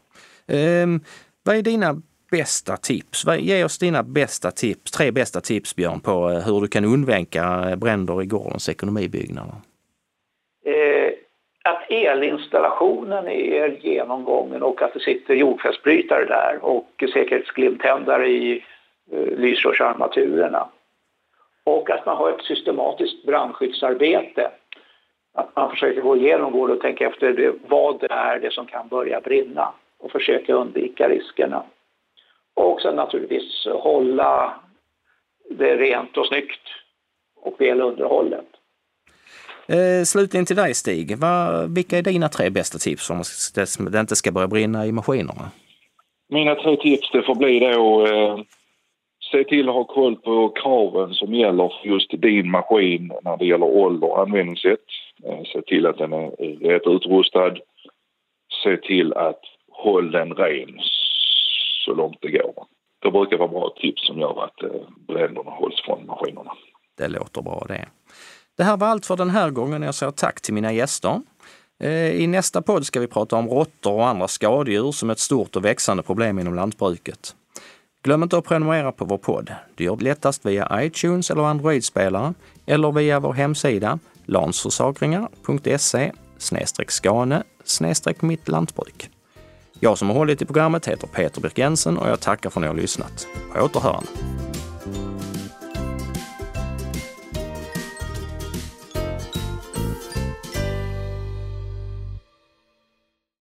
Um, 0.93 1.01
vad 1.43 1.57
är 1.57 1.63
dina 1.63 2.03
bästa 2.31 2.77
tips? 2.77 3.25
Ge 3.39 3.65
oss 3.65 3.79
dina 3.79 4.03
bästa 4.03 4.51
tips, 4.51 4.91
tre 4.91 5.11
bästa 5.11 5.41
tips 5.41 5.77
Björn 5.77 6.01
på 6.01 6.31
eh, 6.31 6.39
hur 6.47 6.61
du 6.61 6.69
kan 6.69 6.85
undvika 6.85 7.71
eh, 7.71 7.77
bränder 7.77 8.23
i 8.23 8.27
gårdens 8.27 8.69
ekonomibyggnader. 8.69 9.55
Eh, 10.65 11.13
att 11.65 11.91
elinstallationen 11.91 13.29
är 13.29 13.69
genomgången 13.69 14.63
och 14.63 14.83
att 14.83 14.95
det 14.95 15.01
sitter 15.01 15.35
jordfästbrytare 15.35 16.25
där 16.25 16.59
och 16.63 17.05
säkerhetsglimtändare 17.13 18.29
i 18.29 18.65
eh, 19.13 19.39
lysrörsarmaturerna. 19.39 20.69
Och 21.65 21.91
att 21.91 22.07
man 22.07 22.17
har 22.17 22.31
ett 22.31 22.45
systematiskt 22.45 23.27
brandskyddsarbete. 23.27 24.51
Att 25.35 25.57
man 25.57 25.71
försöker 25.71 26.01
gå 26.01 26.17
igenom 26.17 26.53
gården 26.53 26.77
och 26.77 26.83
tänka 26.83 27.07
efter 27.07 27.33
det, 27.33 27.53
vad 27.69 28.01
det 28.01 28.13
är 28.13 28.39
det 28.39 28.53
som 28.53 28.67
kan 28.67 28.89
börja 28.89 29.21
brinna 29.21 29.73
och 29.99 30.13
försöka 30.13 30.55
undvika 30.55 31.09
riskerna. 31.09 31.63
Och 32.59 32.81
sen 32.81 32.97
naturligtvis 32.97 33.67
hålla 33.67 34.55
det 35.51 35.77
rent 35.77 36.17
och 36.17 36.27
snyggt 36.27 36.61
och 37.43 37.61
väl 37.61 37.81
underhållet. 37.81 38.47
Eh, 39.69 40.05
slutligen 40.05 40.47
till 40.47 40.57
dig 40.57 40.75
Stig, 40.75 41.19
vad, 41.19 41.75
vilka 41.75 41.99
är 41.99 42.03
dina 42.03 42.29
tre 42.29 42.51
bästa 42.51 42.79
tips 42.79 43.11
att 43.11 43.93
det 43.93 44.01
inte 44.01 44.17
ska 44.17 44.33
börja 44.33 44.49
brinna 44.49 44.87
i 44.87 44.93
maskinerna? 44.93 45.51
Mina 46.29 46.55
tre 46.55 46.77
tips 46.77 47.11
det 47.13 47.23
får 47.23 47.35
bli 47.35 47.61
då 47.61 48.07
eh, 48.07 48.39
se 49.33 49.45
till 49.45 49.69
att 49.69 49.75
ha 49.75 49.85
koll 49.85 50.17
på 50.17 50.49
kraven 50.49 51.15
som 51.15 51.35
gäller 51.35 51.69
för 51.69 51.89
just 51.89 52.11
din 52.11 52.51
maskin 52.51 53.13
när 53.23 53.37
det 53.37 53.47
gäller 53.47 53.67
ålder 53.67 54.11
och 54.11 54.21
användningssätt. 54.21 54.87
Eh, 55.25 55.43
se 55.53 55.63
till 55.63 55.87
att 55.87 55.99
den 55.99 56.13
är 56.13 56.69
rätt 56.69 56.87
utrustad. 56.87 57.57
Se 58.65 58.77
till 58.77 59.13
att 59.13 59.41
hålla 59.71 60.19
den 60.19 60.35
ren 60.35 60.81
så 61.85 61.95
långt 61.95 62.19
det 62.21 62.31
går. 62.31 62.67
Det 63.03 63.11
brukar 63.11 63.39
vara 63.39 63.49
bra 63.49 63.75
tips 63.81 64.07
som 64.07 64.19
gör 64.19 64.45
att 64.45 64.63
eh, 64.63 64.81
bränderna 65.09 65.51
hålls 65.51 65.83
från 65.85 66.07
maskinerna. 66.07 66.53
Det 66.97 67.09
låter 67.09 67.43
bra 67.43 67.65
det. 67.69 67.89
Det 68.57 68.65
här 68.65 68.77
var 68.77 68.87
allt 68.87 69.07
för 69.07 69.17
den 69.17 69.31
här 69.31 69.51
gången. 69.51 69.83
Jag 69.83 69.95
säger 69.95 70.13
tack 70.13 70.41
till 70.41 70.55
mina 70.55 70.73
gäster. 70.73 71.23
Eh, 71.81 72.11
I 72.11 72.27
nästa 72.27 72.63
podd 72.63 72.87
ska 72.87 73.01
vi 73.01 73.07
prata 73.07 73.37
om 73.37 73.49
råttor 73.49 73.93
och 73.93 74.07
andra 74.07 74.29
skadedjur 74.29 74.93
som 74.93 75.11
är 75.11 75.13
ett 75.13 75.19
stort 75.19 75.57
och 75.57 75.65
växande 75.65 76.03
problem 76.03 76.39
inom 76.39 76.55
lantbruket. 76.55 77.35
Glöm 78.03 78.23
inte 78.23 78.39
att 78.39 78.45
prenumerera 78.45 78.93
på 78.93 79.05
vår 79.05 79.19
podd. 79.19 79.55
Du 79.75 79.85
gör 79.85 79.97
det 79.97 80.05
lättast 80.05 80.47
via 80.47 80.83
iTunes 80.83 81.31
eller 81.31 81.43
Android-spelare 81.43 82.35
eller 82.67 82.93
via 82.93 83.21
vår 83.21 83.33
hemsida 83.33 83.99
lansförsakringar.se 84.27 86.13
skane 86.89 87.43
mitt 88.21 88.49
lantbruk. 88.49 89.11
Jag 89.81 89.99
som 89.99 90.09
har 90.09 90.15
hållit 90.15 90.43
i 90.43 90.45
programmet 90.45 90.89
heter 90.89 91.07
Peter 91.07 91.41
Birk 91.41 91.59
Jensen 91.59 91.99
och 91.99 92.09
jag 92.09 92.21
tackar 92.21 92.51
för 92.51 92.61
att 92.61 92.63
ni 92.63 92.69
har 92.69 92.75
lyssnat. 92.75 93.27
På 93.53 93.61
återhörande. 93.61 94.09